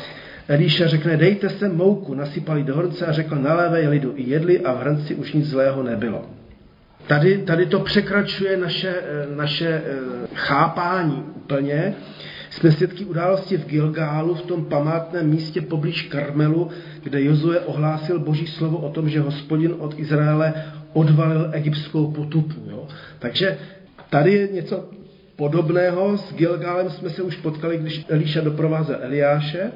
Elíša 0.47 0.87
řekne, 0.87 1.17
dejte 1.17 1.49
se 1.49 1.69
mouku, 1.69 2.13
nasypali 2.13 2.63
do 2.63 2.77
hrnce 2.77 3.05
a 3.05 3.11
řekl, 3.11 3.35
nalévej 3.35 3.87
lidu 3.87 4.13
i 4.15 4.29
jedli 4.29 4.59
a 4.59 4.73
v 4.73 4.79
hrnci 4.79 5.15
už 5.15 5.33
nic 5.33 5.45
zlého 5.45 5.83
nebylo. 5.83 6.25
Tady, 7.07 7.37
tady 7.37 7.65
to 7.65 7.79
překračuje 7.79 8.57
naše, 8.57 8.95
naše 9.35 9.67
eh, 9.67 9.99
chápání 10.33 11.23
úplně. 11.35 11.93
Jsme 12.49 12.71
svědky 12.71 13.05
události 13.05 13.57
v 13.57 13.65
Gilgálu, 13.65 14.35
v 14.35 14.41
tom 14.41 14.65
památném 14.65 15.29
místě 15.29 15.61
poblíž 15.61 16.01
Karmelu, 16.01 16.69
kde 17.03 17.23
Jozue 17.23 17.59
ohlásil 17.59 18.19
boží 18.19 18.47
slovo 18.47 18.77
o 18.77 18.89
tom, 18.89 19.09
že 19.09 19.19
hospodin 19.19 19.75
od 19.77 19.99
Izraele 19.99 20.53
odvalil 20.93 21.49
egyptskou 21.51 22.11
potupu. 22.11 22.61
Jo? 22.69 22.87
Takže 23.19 23.57
tady 24.09 24.33
je 24.33 24.47
něco 24.47 24.89
podobného. 25.35 26.17
S 26.17 26.33
Gilgálem 26.33 26.89
jsme 26.89 27.09
se 27.09 27.21
už 27.21 27.35
potkali, 27.35 27.77
když 27.77 28.05
Elíša 28.09 28.41
doprovázel 28.41 28.97
Eliáše. 29.01 29.71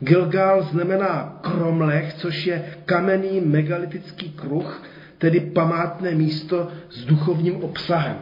Gilgál 0.00 0.62
znamená 0.62 1.38
kromlech, 1.40 2.14
což 2.14 2.46
je 2.46 2.64
kamenný 2.84 3.40
megalitický 3.40 4.30
kruh, 4.30 4.82
tedy 5.18 5.40
památné 5.40 6.10
místo 6.10 6.68
s 6.90 7.04
duchovním 7.04 7.56
obsahem. 7.56 8.16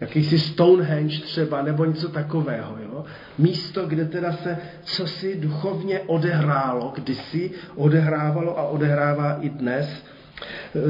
Jakýsi 0.00 0.38
Stonehenge 0.38 1.20
třeba, 1.20 1.62
nebo 1.62 1.84
něco 1.84 2.08
takového. 2.08 2.76
Jo? 2.82 3.04
Místo, 3.38 3.86
kde 3.86 4.04
teda 4.04 4.32
se 4.32 4.58
co 4.82 5.06
si 5.06 5.40
duchovně 5.40 6.00
odehrálo, 6.00 6.92
kdysi 6.94 7.50
odehrávalo 7.74 8.58
a 8.58 8.62
odehrává 8.62 9.38
i 9.40 9.48
dnes 9.48 10.04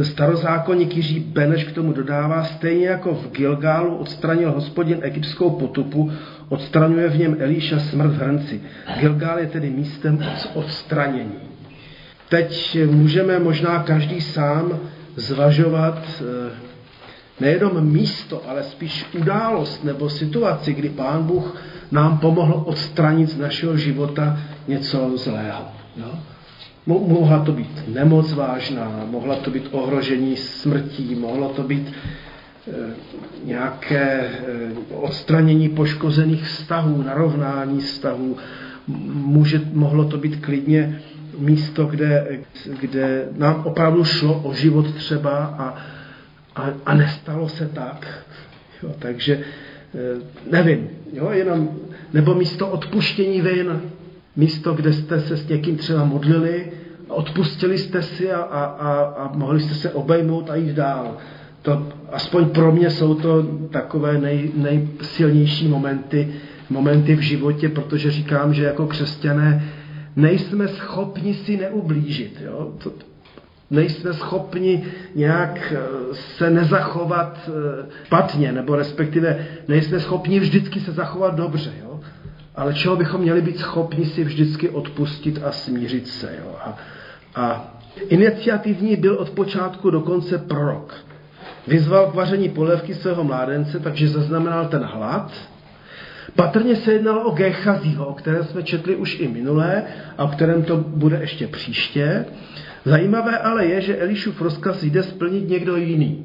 Starozákonník 0.03 0.97
Jiří 0.97 1.21
Beneš 1.21 1.65
k 1.65 1.73
tomu 1.73 1.93
dodává, 1.93 2.45
stejně 2.45 2.87
jako 2.87 3.15
v 3.15 3.31
Gilgálu 3.31 3.97
odstranil 3.97 4.53
hospodin 4.53 4.99
egyptskou 5.03 5.51
potupu, 5.51 6.13
odstraňuje 6.49 7.09
v 7.09 7.19
něm 7.19 7.37
Elíša 7.41 7.79
smrt 7.79 8.11
v 8.11 8.19
hrnci. 8.19 8.61
Gilgál 9.01 9.39
je 9.39 9.47
tedy 9.47 9.71
místem 9.71 10.25
odstranění. 10.55 11.39
Teď 12.29 12.79
můžeme 12.91 13.39
možná 13.39 13.83
každý 13.83 14.21
sám 14.21 14.79
zvažovat 15.17 16.03
eh, 16.21 16.51
nejenom 17.41 17.85
místo, 17.85 18.43
ale 18.49 18.63
spíš 18.63 19.07
událost 19.21 19.85
nebo 19.85 20.11
situaci, 20.11 20.75
kdy 20.75 20.89
Pán 20.89 21.23
Bůh 21.23 21.63
nám 21.91 22.19
pomohl 22.19 22.63
odstranit 22.67 23.31
z 23.31 23.39
našeho 23.39 23.77
života 23.77 24.39
něco 24.69 25.13
zlého. 25.19 25.65
Jo? 25.97 26.19
Mohla 26.87 27.39
to 27.39 27.53
být 27.53 27.83
nemoc 27.89 28.33
vážná, 28.33 29.07
mohla 29.11 29.37
to 29.37 29.51
být 29.51 29.69
ohrožení 29.71 30.37
smrtí, 30.37 31.15
mohlo 31.15 31.49
to 31.49 31.63
být 31.63 31.93
e, 31.93 32.73
nějaké 33.45 34.01
e, 34.03 34.31
odstranění 34.95 35.69
poškozených 35.69 36.45
vztahů, 36.45 37.03
narovnání 37.03 37.81
vztahů. 37.81 38.37
Může, 39.13 39.61
mohlo 39.73 40.05
to 40.05 40.19
být 40.19 40.37
klidně 40.37 41.01
místo, 41.39 41.87
kde, 41.87 42.39
kde 42.81 43.29
nám 43.37 43.63
opravdu 43.67 44.05
šlo 44.05 44.41
o 44.43 44.55
život 44.55 44.95
třeba 44.95 45.31
a, 45.45 45.77
a, 46.57 46.71
a 46.87 46.95
nestalo 46.95 47.49
se 47.49 47.69
tak. 47.69 48.25
Jo, 48.83 48.95
takže 48.99 49.35
e, 49.35 49.43
nevím, 50.51 50.89
jo, 51.13 51.31
jenom, 51.31 51.71
nebo 52.13 52.35
místo 52.35 52.69
odpuštění 52.69 53.41
vin, 53.41 53.81
místo, 54.37 54.73
kde 54.73 54.93
jste 54.93 55.21
se 55.21 55.37
s 55.37 55.49
někým 55.49 55.77
třeba 55.77 56.05
modlili, 56.05 56.73
odpustili 57.09 57.79
jste 57.79 58.03
si 58.03 58.33
a, 58.33 58.41
a, 58.41 58.65
a, 58.65 59.03
a 59.03 59.33
mohli 59.37 59.61
jste 59.61 59.75
se 59.75 59.91
obejmout 59.91 60.51
a 60.51 60.57
jít 60.57 60.77
dál. 60.77 61.17
To, 61.63 61.87
aspoň 62.13 62.49
pro 62.49 62.73
mě 62.73 62.91
jsou 62.91 63.15
to 63.15 63.43
takové 63.71 64.19
nej, 64.19 64.51
nejsilnější 64.55 65.69
momenty, 65.69 66.29
momenty 66.71 67.15
v 67.15 67.21
životě, 67.21 67.69
protože 67.69 68.11
říkám, 68.11 68.55
že 68.55 68.65
jako 68.65 68.87
křesťané 68.87 69.73
nejsme 70.17 70.69
schopni 70.69 71.35
si 71.35 71.57
neublížit. 71.57 72.43
Jo? 72.45 72.73
To, 72.83 72.93
nejsme 73.71 74.13
schopni 74.13 74.85
nějak 75.15 75.73
eh, 75.77 76.15
se 76.15 76.51
nezachovat 76.51 77.49
eh, 77.49 77.87
špatně, 78.05 78.53
nebo 78.53 78.77
respektive 78.77 79.47
nejsme 79.69 80.01
schopni 80.01 80.41
vždycky 80.41 80.81
se 80.81 80.93
zachovat 80.93 81.35
dobře. 81.35 81.73
Jo? 81.83 82.01
ale 82.57 82.75
čeho 82.75 82.97
bychom 82.97 83.21
měli 83.21 83.43
být 83.43 83.59
schopni 83.59 84.07
si 84.07 84.25
vždycky 84.25 84.69
odpustit 84.69 85.41
a 85.45 85.53
smířit 85.53 86.09
se. 86.09 86.35
Jo? 86.45 86.57
A, 86.61 86.77
a 87.37 87.75
iniciativní 88.09 88.97
byl 88.97 89.15
od 89.15 89.31
počátku 89.31 89.91
do 89.91 90.01
konce 90.01 90.39
prorok. 90.39 90.95
Vyzval 91.67 92.11
k 92.11 92.15
vaření 92.15 92.49
polévky 92.49 92.95
svého 92.95 93.25
mládence, 93.25 93.81
takže 93.81 94.09
zaznamenal 94.09 94.69
ten 94.69 94.83
hlad. 94.83 95.33
Patrně 96.37 96.77
se 96.77 96.93
jednalo 96.93 97.25
o 97.25 97.35
Gechazího, 97.35 98.07
o 98.07 98.15
kterém 98.15 98.45
jsme 98.45 98.63
četli 98.63 98.97
už 98.97 99.21
i 99.21 99.29
minulé 99.29 99.83
a 100.19 100.25
o 100.25 100.29
kterém 100.29 100.63
to 100.63 100.77
bude 100.77 101.19
ještě 101.21 101.47
příště. 101.47 102.25
Zajímavé 102.85 103.39
ale 103.39 103.67
je, 103.67 103.81
že 103.81 103.97
Elišův 103.97 104.41
rozkaz 104.41 104.83
jde 104.83 105.03
splnit 105.03 105.49
někdo 105.49 105.77
jiný. 105.77 106.25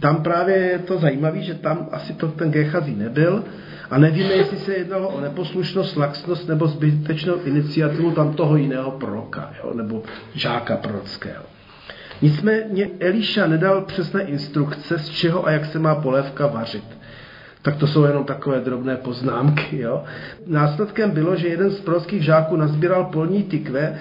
Tam 0.00 0.22
právě 0.22 0.56
je 0.56 0.78
to 0.78 0.98
zajímavé, 0.98 1.42
že 1.42 1.54
tam 1.54 1.88
asi 1.92 2.12
to 2.12 2.28
ten 2.28 2.50
Gechazí 2.50 2.96
nebyl, 2.96 3.44
a 3.90 3.98
nevíme, 3.98 4.28
jestli 4.34 4.56
se 4.58 4.74
jednalo 4.74 5.08
o 5.08 5.20
neposlušnost, 5.20 5.96
laxnost 5.96 6.48
nebo 6.48 6.66
zbytečnou 6.66 7.34
iniciativu 7.44 8.10
tam 8.10 8.34
toho 8.34 8.56
jiného 8.56 8.90
proroka, 8.90 9.52
jo, 9.64 9.74
nebo 9.74 10.02
žáka 10.34 10.76
prorockého. 10.76 11.44
Nicméně 12.22 12.90
Eliša 13.00 13.46
nedal 13.46 13.82
přesné 13.82 14.22
instrukce, 14.22 14.98
z 14.98 15.08
čeho 15.08 15.46
a 15.46 15.50
jak 15.50 15.64
se 15.64 15.78
má 15.78 15.94
polévka 15.94 16.46
vařit. 16.46 16.84
Tak 17.62 17.76
to 17.76 17.86
jsou 17.86 18.04
jenom 18.04 18.24
takové 18.24 18.60
drobné 18.60 18.96
poznámky. 18.96 19.78
Jo. 19.78 20.04
Následkem 20.46 21.10
bylo, 21.10 21.36
že 21.36 21.48
jeden 21.48 21.70
z 21.70 21.80
prorockých 21.80 22.22
žáků 22.22 22.56
nazbíral 22.56 23.04
polní 23.04 23.42
tykve, 23.42 23.98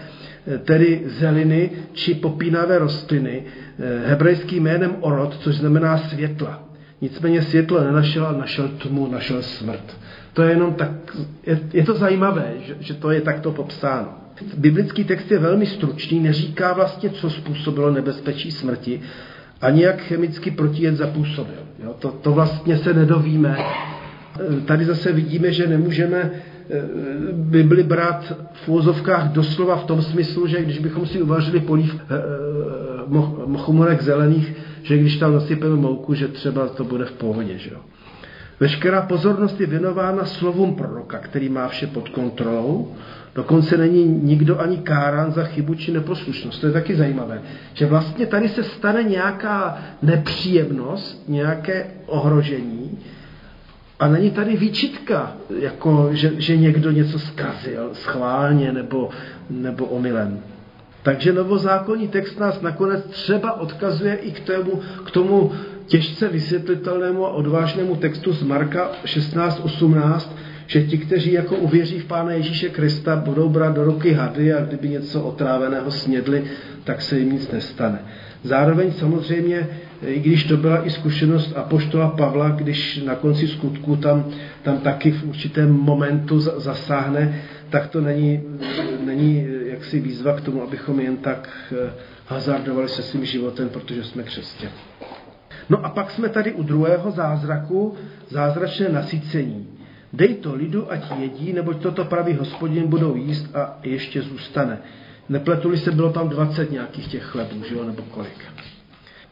tedy 0.64 1.02
zeliny 1.06 1.70
či 1.94 2.16
popínavé 2.16 2.80
rostliny, 2.80 3.44
eh, 3.44 4.08
hebrejským 4.08 4.64
jménem 4.64 4.96
orod, 5.00 5.38
což 5.40 5.56
znamená 5.56 5.98
světla. 5.98 6.64
Nicméně 7.02 7.42
světlo 7.42 7.84
nenašel 7.84 8.28
a 8.28 8.32
našel 8.32 8.68
tmu, 8.68 9.08
našel 9.08 9.42
smrt. 9.42 9.98
To 10.34 10.42
je 10.44 10.50
jenom 10.50 10.74
tak, 10.74 10.92
je, 11.46 11.60
je 11.74 11.84
to 11.84 11.94
zajímavé, 11.94 12.54
že, 12.66 12.76
že 12.80 12.94
to 12.94 13.12
je 13.12 13.22
takto 13.22 13.52
popsáno. 13.52 14.08
Biblický 14.58 15.04
text 15.04 15.32
je 15.32 15.40
velmi 15.40 15.66
stručný, 15.66 16.20
neříká 16.20 16.74
vlastně, 16.74 17.10
co 17.10 17.30
způsobilo 17.30 17.92
nebezpečí 17.92 18.52
smrti, 18.52 19.02
ani 19.62 19.84
jak 19.84 20.02
chemicky 20.02 20.52
protijed 20.52 20.96
zapůsobil. 20.96 21.60
Jo, 21.84 21.96
to, 22.00 22.12
to 22.12 22.32
vlastně 22.32 22.78
se 22.78 22.94
nedovíme. 22.94 23.58
Tady 24.66 24.86
zase 24.86 25.12
vidíme, 25.12 25.52
že 25.52 25.68
nemůžeme 25.68 26.18
eh, 26.18 26.57
Bibli 27.32 27.84
brát 27.84 28.34
v 28.54 28.70
úvozovkách 28.70 29.32
doslova 29.32 29.76
v 29.76 29.84
tom 29.84 30.02
smyslu, 30.02 30.48
že 30.48 30.62
když 30.62 30.80
bychom 30.80 31.06
si 31.06 31.22
uvařili 31.22 31.60
polív, 31.60 31.96
eh, 32.02 33.58
chumorek 33.58 34.02
zelených, 34.02 34.54
že 34.84 34.98
když 34.98 35.18
tam 35.18 35.34
nasypeme 35.34 35.76
mouku, 35.76 36.14
že 36.14 36.28
třeba 36.28 36.68
to 36.68 36.84
bude 36.84 37.06
v 37.06 37.12
pohodě. 37.12 37.58
Že 37.58 37.70
jo? 37.74 37.80
Veškerá 38.60 39.02
pozornost 39.02 39.62
je 39.62 39.68
věnována 39.68 40.26
slovům 40.26 40.76
proroka, 40.76 41.18
který 41.18 41.50
má 41.50 41.68
vše 41.68 41.88
pod 41.88 42.10
kontrolou, 42.10 42.96
Dokonce 43.38 43.78
není 43.78 44.06
nikdo 44.06 44.60
ani 44.60 44.78
kárán 44.78 45.32
za 45.32 45.44
chybu 45.44 45.76
či 45.76 45.92
neposlušnost. 45.92 46.62
To 46.62 46.68
je 46.68 46.74
taky 46.74 46.96
zajímavé. 46.96 47.42
Že 47.74 47.86
vlastně 47.86 48.26
tady 48.26 48.50
se 48.50 48.64
stane 48.64 49.04
nějaká 49.04 49.78
nepříjemnost, 50.02 51.30
nějaké 51.30 51.86
ohrožení 52.06 52.98
a 54.00 54.08
není 54.08 54.32
tady 54.32 54.58
výčitka, 54.58 55.38
jako 55.60 56.10
že, 56.12 56.32
že 56.38 56.58
někdo 56.58 56.92
něco 56.92 57.20
zkazil 57.20 57.90
schválně 57.94 58.72
nebo, 58.72 59.10
nebo 59.50 59.86
omylem. 59.86 60.40
Takže 61.04 61.34
novozákonní 61.34 62.08
text 62.08 62.40
nás 62.40 62.62
nakonec 62.62 63.06
třeba 63.06 63.60
odkazuje 63.60 64.16
i 64.16 64.32
k 64.32 64.40
tomu, 64.40 64.82
k 65.06 65.12
tomu 65.12 65.52
těžce 65.86 66.28
vysvětlitelnému 66.28 67.26
a 67.26 67.30
odvážnému 67.30 67.96
textu 67.96 68.34
z 68.34 68.44
Marka 68.44 68.92
16.18, 69.06 70.30
že 70.68 70.84
ti, 70.84 70.98
kteří 70.98 71.34
jako 71.34 71.56
uvěří 71.56 72.00
v 72.00 72.06
Pána 72.06 72.32
Ježíše 72.32 72.70
Krista, 72.70 73.16
budou 73.16 73.50
brát 73.50 73.76
do 73.76 73.84
ruky 73.84 74.14
hady 74.14 74.54
a 74.54 74.66
kdyby 74.66 74.90
něco 74.90 75.22
otráveného 75.22 75.92
snědli, 75.92 76.44
tak 76.84 77.02
se 77.02 77.20
jim 77.20 77.32
nic 77.32 77.52
nestane. 77.52 78.00
Zároveň 78.44 78.92
samozřejmě, 78.92 79.68
i 80.02 80.20
když 80.20 80.44
to 80.44 80.58
byla 80.58 80.86
i 80.86 80.90
zkušenost 80.90 81.54
Apoštola 81.58 82.10
Pavla, 82.10 82.50
když 82.50 83.02
na 83.06 83.16
konci 83.16 83.48
skutku 83.48 83.96
tam, 83.96 84.26
tam 84.64 84.78
taky 84.78 85.12
v 85.12 85.24
určitém 85.24 85.72
momentu 85.74 86.40
zasáhne, 86.40 87.42
tak 87.70 87.88
to 87.88 88.02
není, 88.02 88.44
není 89.06 89.48
jaksi 89.66 90.00
výzva 90.00 90.34
k 90.34 90.42
tomu, 90.42 90.64
abychom 90.64 91.00
jen 91.00 91.18
tak 91.18 91.50
eh, 91.72 91.92
hazardovali 92.28 92.90
se 92.90 93.04
svým 93.04 93.26
životem, 93.26 93.70
protože 93.70 94.04
jsme 94.04 94.24
křesťané. 94.24 94.72
No 95.70 95.86
a 95.86 95.90
pak 95.90 96.12
jsme 96.12 96.30
tady 96.30 96.54
u 96.54 96.64
druhého 96.64 97.12
zázraku, 97.12 97.96
zázračné 98.30 98.90
nasycení. 98.90 99.68
Dej 100.14 100.36
to 100.36 100.56
lidu, 100.56 100.92
ať 100.92 101.12
jedí, 101.20 101.54
neboť 101.54 101.82
toto 101.82 102.06
pravý 102.06 102.34
hospodin 102.34 102.88
budou 102.88 103.16
jíst 103.16 103.56
a 103.56 103.80
ještě 103.84 104.22
zůstane. 104.22 104.78
Nepletuli 105.30 105.78
se, 105.78 105.92
bylo 105.92 106.14
tam 106.14 106.30
20 106.30 106.72
nějakých 106.72 107.08
těch 107.08 107.24
chlebů, 107.24 107.64
že 107.70 107.76
jo, 107.76 107.84
nebo 107.84 108.02
kolik. 108.02 108.46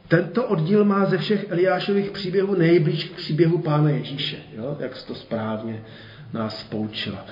Tento 0.08 0.48
oddíl 0.48 0.86
má 0.86 1.06
ze 1.06 1.18
všech 1.18 1.46
Eliášových 1.50 2.12
příběhů 2.12 2.56
nejblíž 2.56 3.04
k 3.04 3.16
příběhu 3.16 3.58
Pána 3.58 3.90
Ježíše, 3.90 4.38
jo, 4.58 4.78
jak 4.80 5.04
to 5.04 5.16
správně 5.16 5.84
nás 6.34 6.64
poučila. 6.64 7.26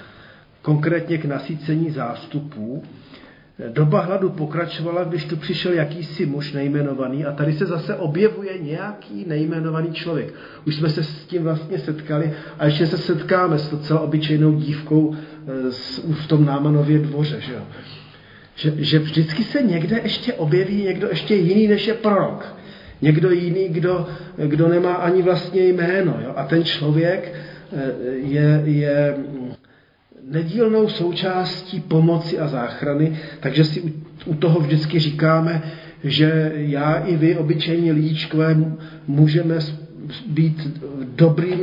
Konkrétně 0.62 1.18
k 1.18 1.26
nasícení 1.26 1.92
zástupů, 1.92 2.84
Doba 3.70 4.02
hladu 4.02 4.30
pokračovala, 4.30 5.04
když 5.04 5.26
tu 5.26 5.36
přišel 5.36 5.74
jakýsi 5.74 6.26
muž 6.26 6.54
nejmenovaný 6.54 7.26
a 7.26 7.32
tady 7.32 7.54
se 7.54 7.66
zase 7.66 7.96
objevuje 7.96 8.58
nějaký 8.58 9.26
nejmenovaný 9.28 9.94
člověk. 9.94 10.34
Už 10.68 10.76
jsme 10.76 10.90
se 10.90 11.04
s 11.04 11.26
tím 11.26 11.44
vlastně 11.44 11.80
setkali 11.80 12.34
a 12.60 12.66
ještě 12.66 12.88
se 12.88 12.98
setkáme 12.98 13.58
s 13.58 13.70
docela 13.70 14.00
obyčejnou 14.00 14.52
dívkou 14.52 15.16
eh, 15.16 15.72
v 16.14 16.28
tom 16.28 16.46
Námanově 16.46 17.00
dvoře. 17.00 17.42
Že, 17.42 17.62
že, 18.56 18.74
že 18.78 19.00
vždycky 19.00 19.44
se 19.44 19.62
někde 19.62 20.00
ještě 20.04 20.34
objeví 20.34 20.84
někdo 20.84 21.08
ještě 21.10 21.36
jiný, 21.36 21.68
než 21.68 21.88
je 21.88 21.94
prorok. 21.94 22.56
Někdo 23.04 23.32
jiný, 23.32 23.70
kdo, 23.70 24.08
kdo 24.48 24.68
nemá 24.68 24.94
ani 24.94 25.22
vlastně 25.22 25.68
jméno. 25.68 26.20
Jo? 26.24 26.34
A 26.36 26.44
ten 26.44 26.64
člověk 26.64 27.34
eh, 27.34 27.92
je, 28.16 28.62
je 28.66 29.16
nedílnou 30.30 30.90
součástí 30.90 31.80
pomoci 31.80 32.40
a 32.40 32.48
záchrany, 32.48 33.20
takže 33.40 33.64
si 33.64 33.94
u 34.26 34.36
toho 34.36 34.60
vždycky 34.60 35.00
říkáme, 35.00 35.62
že 36.04 36.52
já 36.56 36.94
i 36.96 37.16
vy, 37.16 37.36
obyčejní 37.36 37.92
lidičkové, 37.92 38.56
můžeme 39.08 39.56
být 40.28 40.82
dobrým 41.16 41.60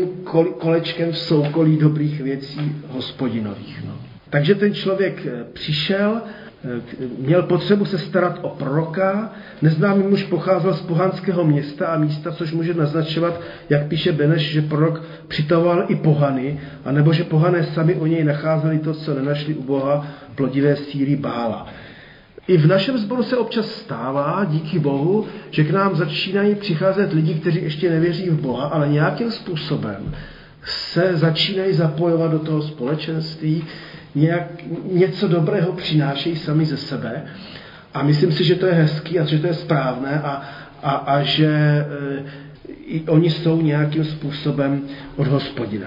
kolečkem 0.59 1.13
v 1.13 1.19
soukolí 1.19 1.77
dobrých 1.77 2.21
věcí 2.21 2.73
hospodinových. 2.89 3.85
No. 3.87 3.95
Takže 4.31 4.55
ten 4.55 4.75
člověk 4.75 5.27
eh, 5.27 5.45
přišel, 5.53 6.23
měl 7.19 7.43
potřebu 7.43 7.85
se 7.85 7.99
starat 7.99 8.39
o 8.43 8.49
proroka, 8.49 9.33
neznámý 9.63 10.03
muž 10.03 10.23
pocházel 10.23 10.75
z 10.75 10.81
pohanského 10.81 11.45
města 11.45 11.87
a 11.87 11.99
místa, 11.99 12.33
což 12.33 12.53
může 12.53 12.75
naznačovat, 12.75 13.41
jak 13.71 13.87
píše 13.87 14.13
Beneš, 14.13 14.53
že 14.53 14.63
prorok 14.63 15.03
přitavoval 15.29 15.85
i 15.89 15.97
pohany, 15.97 16.61
anebo 16.85 17.13
že 17.13 17.25
pohané 17.25 17.65
sami 17.65 17.95
o 17.95 18.07
něj 18.07 18.25
nacházeli 18.25 18.79
to, 18.79 18.95
co 18.95 19.15
nenašli 19.15 19.55
u 19.55 19.63
Boha, 19.63 20.07
plodivé 20.35 20.77
síly 20.77 21.17
bála. 21.17 21.67
I 22.49 22.57
v 22.57 22.67
našem 22.67 22.99
sboru 22.99 23.23
se 23.23 23.37
občas 23.37 23.67
stává, 23.67 24.45
díky 24.45 24.79
Bohu, 24.79 25.27
že 25.51 25.65
k 25.65 25.71
nám 25.71 25.97
začínají 25.97 26.55
přicházet 26.55 27.13
lidi, 27.13 27.35
kteří 27.35 27.63
ještě 27.63 27.91
nevěří 27.91 28.31
v 28.31 28.41
Boha, 28.41 28.67
ale 28.67 28.89
nějakým 28.89 29.31
způsobem 29.31 30.15
se 30.65 31.17
začínají 31.17 31.75
zapojovat 31.75 32.31
do 32.31 32.39
toho 32.39 32.63
společenství, 32.63 33.65
nějak, 34.15 34.47
něco 34.93 35.29
dobrého 35.29 35.73
přinášejí 35.73 36.37
sami 36.37 36.65
ze 36.65 36.77
sebe. 36.77 37.25
A 37.95 38.03
myslím 38.03 38.33
si, 38.33 38.45
že 38.45 38.55
to 38.55 38.67
je 38.67 38.73
hezký 38.73 39.19
a 39.19 39.25
že 39.25 39.39
to 39.39 39.47
je 39.47 39.55
správné 39.55 40.21
a, 40.21 40.43
a, 40.83 40.91
a 40.91 41.23
že 41.23 41.47
e, 41.47 41.87
i 42.69 43.03
oni 43.09 43.31
jsou 43.31 43.63
nějakým 43.63 44.05
způsobem 44.05 44.83
od 45.17 45.27
hospodina. 45.27 45.87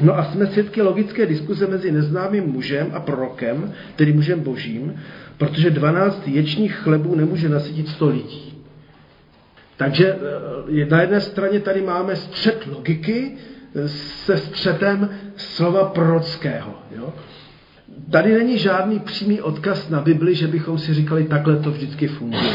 No 0.00 0.18
a 0.18 0.24
jsme 0.24 0.46
svědky 0.46 0.82
logické 0.82 1.26
diskuze 1.26 1.66
mezi 1.66 1.92
neznámým 1.92 2.44
mužem 2.44 2.90
a 2.92 3.00
prorokem, 3.00 3.72
tedy 3.96 4.12
mužem 4.12 4.40
božím, 4.40 4.94
protože 5.38 5.70
12 5.70 6.28
ječních 6.28 6.76
chlebů 6.76 7.14
nemůže 7.14 7.48
nasytit 7.48 7.88
100 7.88 8.08
lidí. 8.08 8.54
Takže 9.76 10.16
e, 10.82 10.86
na 10.86 11.00
jedné 11.00 11.20
straně 11.20 11.60
tady 11.60 11.82
máme 11.82 12.16
střet 12.16 12.66
logiky 12.66 13.36
se 13.86 14.36
střetem 14.36 15.10
slova 15.36 15.84
prorockého. 15.84 16.74
Jo? 16.96 17.12
Tady 18.10 18.32
není 18.34 18.58
žádný 18.58 18.98
přímý 18.98 19.40
odkaz 19.40 19.88
na 19.90 20.00
Bibli, 20.00 20.34
že 20.34 20.46
bychom 20.46 20.78
si 20.78 20.94
říkali, 20.94 21.24
takhle 21.24 21.56
to 21.56 21.70
vždycky 21.70 22.08
funguje. 22.08 22.52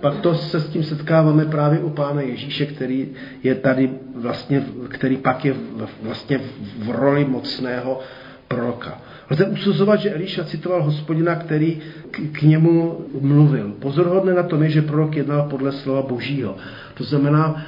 Pak 0.00 0.20
to 0.20 0.34
se 0.34 0.60
s 0.60 0.68
tím 0.68 0.82
setkáváme 0.84 1.44
právě 1.44 1.78
u 1.80 1.90
Pána 1.90 2.20
Ježíše, 2.20 2.66
který 2.66 3.08
je 3.42 3.54
tady 3.54 3.90
vlastně, 4.16 4.64
který 4.88 5.16
pak 5.16 5.44
je 5.44 5.54
vlastně 6.02 6.40
v 6.78 6.90
roli 6.90 7.24
mocného 7.24 8.00
proroka. 8.48 9.02
Lze 9.30 9.46
usuzovat, 9.46 10.00
že 10.00 10.10
Eliša 10.10 10.44
citoval 10.44 10.82
hospodina, 10.82 11.34
který 11.34 11.80
k, 12.10 12.18
k 12.32 12.42
němu 12.42 13.06
mluvil. 13.20 13.72
Pozorhodné 13.78 14.34
na 14.34 14.42
tom 14.42 14.62
je, 14.62 14.70
že 14.70 14.82
prorok 14.82 15.16
jednal 15.16 15.46
podle 15.50 15.72
slova 15.72 16.02
božího. 16.02 16.56
To 16.94 17.04
znamená, 17.04 17.66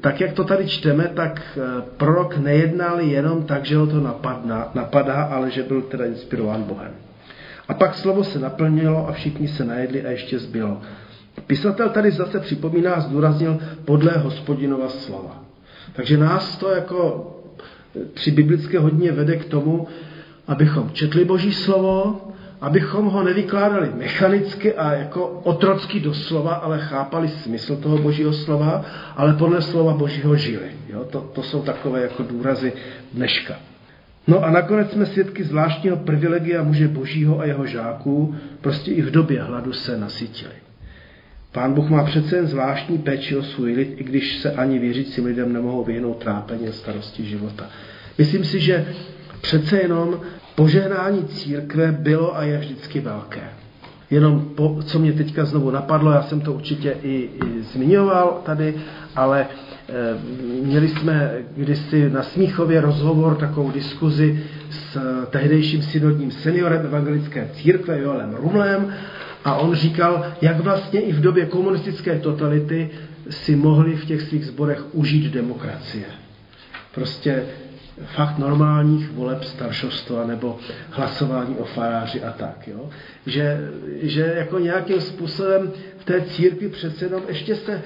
tak 0.00 0.20
jak 0.20 0.32
to 0.32 0.44
tady 0.44 0.68
čteme, 0.68 1.10
tak 1.14 1.58
eh, 1.58 1.82
prorok 1.96 2.36
nejednal 2.36 3.00
jenom 3.00 3.42
tak, 3.42 3.64
že 3.64 3.76
ho 3.76 3.86
to 3.86 4.00
napadá, 4.00 4.70
napadá 4.74 5.22
ale 5.22 5.50
že 5.50 5.62
byl 5.62 5.82
teda 5.82 6.04
inspirován 6.04 6.62
Bohem. 6.62 6.92
A 7.68 7.74
pak 7.74 7.94
slovo 7.94 8.24
se 8.24 8.38
naplnilo 8.38 9.08
a 9.08 9.12
všichni 9.12 9.48
se 9.48 9.64
najedli 9.64 10.06
a 10.06 10.10
ještě 10.10 10.38
zbylo. 10.38 10.80
Pisatel 11.46 11.88
tady 11.88 12.10
zase 12.10 12.40
připomíná, 12.40 13.00
zdůraznil 13.00 13.58
podle 13.84 14.12
hospodinova 14.12 14.88
slova. 14.88 15.42
Takže 15.92 16.16
nás 16.16 16.56
to 16.56 16.70
jako 16.70 17.28
při 18.14 18.30
biblické 18.30 18.78
hodně 18.78 19.12
vede 19.12 19.36
k 19.36 19.44
tomu, 19.44 19.88
abychom 20.46 20.90
četli 20.90 21.24
Boží 21.24 21.52
slovo, 21.52 22.20
abychom 22.60 23.06
ho 23.06 23.22
nevykládali 23.22 23.90
mechanicky 23.94 24.74
a 24.74 24.92
jako 24.92 25.28
otrocky 25.28 26.00
doslova, 26.00 26.54
ale 26.54 26.78
chápali 26.78 27.28
smysl 27.28 27.76
toho 27.76 27.98
Božího 27.98 28.32
slova, 28.32 28.84
ale 29.16 29.32
podle 29.32 29.62
slova 29.62 29.94
Božího 29.94 30.36
žili. 30.36 30.70
Jo? 30.88 31.04
To, 31.04 31.20
to 31.20 31.42
jsou 31.42 31.62
takové 31.62 32.00
jako 32.00 32.22
důrazy 32.22 32.72
dneška. 33.12 33.56
No 34.26 34.44
a 34.44 34.50
nakonec 34.50 34.92
jsme 34.92 35.06
svědky 35.06 35.44
zvláštního 35.44 35.96
privilegia 35.96 36.62
muže 36.62 36.88
Božího 36.88 37.40
a 37.40 37.44
jeho 37.44 37.66
žáků, 37.66 38.34
prostě 38.60 38.90
i 38.90 39.02
v 39.02 39.10
době 39.10 39.42
hladu 39.42 39.72
se 39.72 39.98
nasytili. 39.98 40.54
Pán 41.52 41.72
Bůh 41.72 41.90
má 41.90 42.04
přece 42.04 42.36
jen 42.36 42.46
zvláštní 42.46 42.98
péči 42.98 43.36
o 43.36 43.42
svůj 43.42 43.72
lid, 43.72 43.94
i 43.96 44.04
když 44.04 44.36
se 44.38 44.52
ani 44.52 44.78
věřícím 44.78 45.24
lidem 45.24 45.52
nemohou 45.52 45.84
vyhnout 45.84 46.16
trápení 46.16 46.68
a 46.68 46.72
starosti 46.72 47.24
života. 47.24 47.68
Myslím 48.18 48.44
si, 48.44 48.60
že 48.60 48.86
přece 49.42 49.76
jenom 49.76 50.20
požehnání 50.54 51.24
církve 51.24 51.92
bylo 51.92 52.36
a 52.36 52.42
je 52.42 52.58
vždycky 52.58 53.00
velké. 53.00 53.42
Jenom 54.10 54.40
po, 54.40 54.78
co 54.84 54.98
mě 54.98 55.12
teďka 55.12 55.44
znovu 55.44 55.70
napadlo, 55.70 56.12
já 56.12 56.22
jsem 56.22 56.40
to 56.40 56.52
určitě 56.52 56.96
i, 57.02 57.30
i 57.44 57.62
zmiňoval 57.62 58.40
tady, 58.44 58.74
ale 59.16 59.40
e, 59.40 59.46
měli 60.64 60.88
jsme 60.88 61.32
kdysi 61.56 62.10
na 62.10 62.22
Smíchově 62.22 62.80
rozhovor, 62.80 63.34
takovou 63.34 63.70
diskuzi 63.70 64.44
s 64.70 64.98
tehdejším 65.30 65.82
synodním 65.82 66.30
seniorem 66.30 66.86
evangelické 66.86 67.48
církve 67.54 67.98
Joelem 67.98 68.34
Rumlem 68.34 68.94
a 69.44 69.54
on 69.54 69.74
říkal, 69.74 70.26
jak 70.40 70.60
vlastně 70.60 71.00
i 71.00 71.12
v 71.12 71.20
době 71.20 71.46
komunistické 71.46 72.18
totality 72.18 72.90
si 73.30 73.56
mohli 73.56 73.96
v 73.96 74.04
těch 74.04 74.22
svých 74.22 74.46
zborech 74.46 74.94
užít 74.94 75.32
demokracie. 75.32 76.04
Prostě 76.94 77.42
fakt 78.04 78.38
normálních 78.38 79.10
voleb 79.10 79.44
staršostva 79.44 80.26
nebo 80.26 80.58
hlasování 80.90 81.56
o 81.56 81.64
faráři 81.64 82.22
a 82.22 82.32
tak. 82.32 82.68
Jo? 82.68 82.90
Že, 83.26 83.70
že 84.02 84.34
jako 84.36 84.58
nějakým 84.58 85.00
způsobem 85.00 85.72
v 85.98 86.04
té 86.04 86.20
církvi 86.20 86.68
přece 86.68 87.04
jenom 87.04 87.22
ještě 87.28 87.56
se 87.56 87.82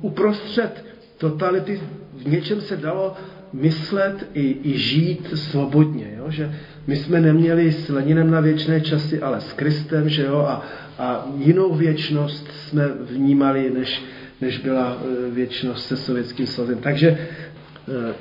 uprostřed 0.00 0.84
totality 1.18 1.80
v 2.14 2.28
něčem 2.28 2.60
se 2.60 2.76
dalo 2.76 3.14
myslet 3.52 4.28
i, 4.34 4.56
i 4.62 4.78
žít 4.78 5.28
svobodně. 5.34 6.14
Jo? 6.18 6.30
Že 6.30 6.54
my 6.86 6.96
jsme 6.96 7.20
neměli 7.20 7.72
s 7.72 7.88
Leninem 7.88 8.30
na 8.30 8.40
věčné 8.40 8.80
časy, 8.80 9.20
ale 9.20 9.40
s 9.40 9.52
Kristem, 9.52 10.08
že 10.08 10.24
jo? 10.24 10.38
A, 10.38 10.62
a 10.98 11.26
jinou 11.38 11.74
věčnost 11.74 12.48
jsme 12.52 12.88
vnímali, 12.88 13.70
než, 13.70 14.02
než 14.40 14.58
byla 14.58 14.98
e, 15.02 15.30
věčnost 15.30 15.86
se 15.86 15.96
Sovětským 15.96 16.46
svazem. 16.46 16.78
Takže 16.78 17.18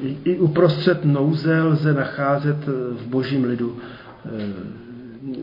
i, 0.03 0.17
i 0.23 0.39
uprostřed 0.39 1.05
nouze 1.05 1.61
lze 1.61 1.93
nacházet 1.93 2.67
e, 2.67 2.71
v 2.93 3.07
božím 3.07 3.43
lidu 3.43 3.77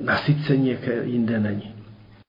nasycení, 0.05 0.69
jaké 0.69 1.05
jinde 1.05 1.41
není. 1.41 1.70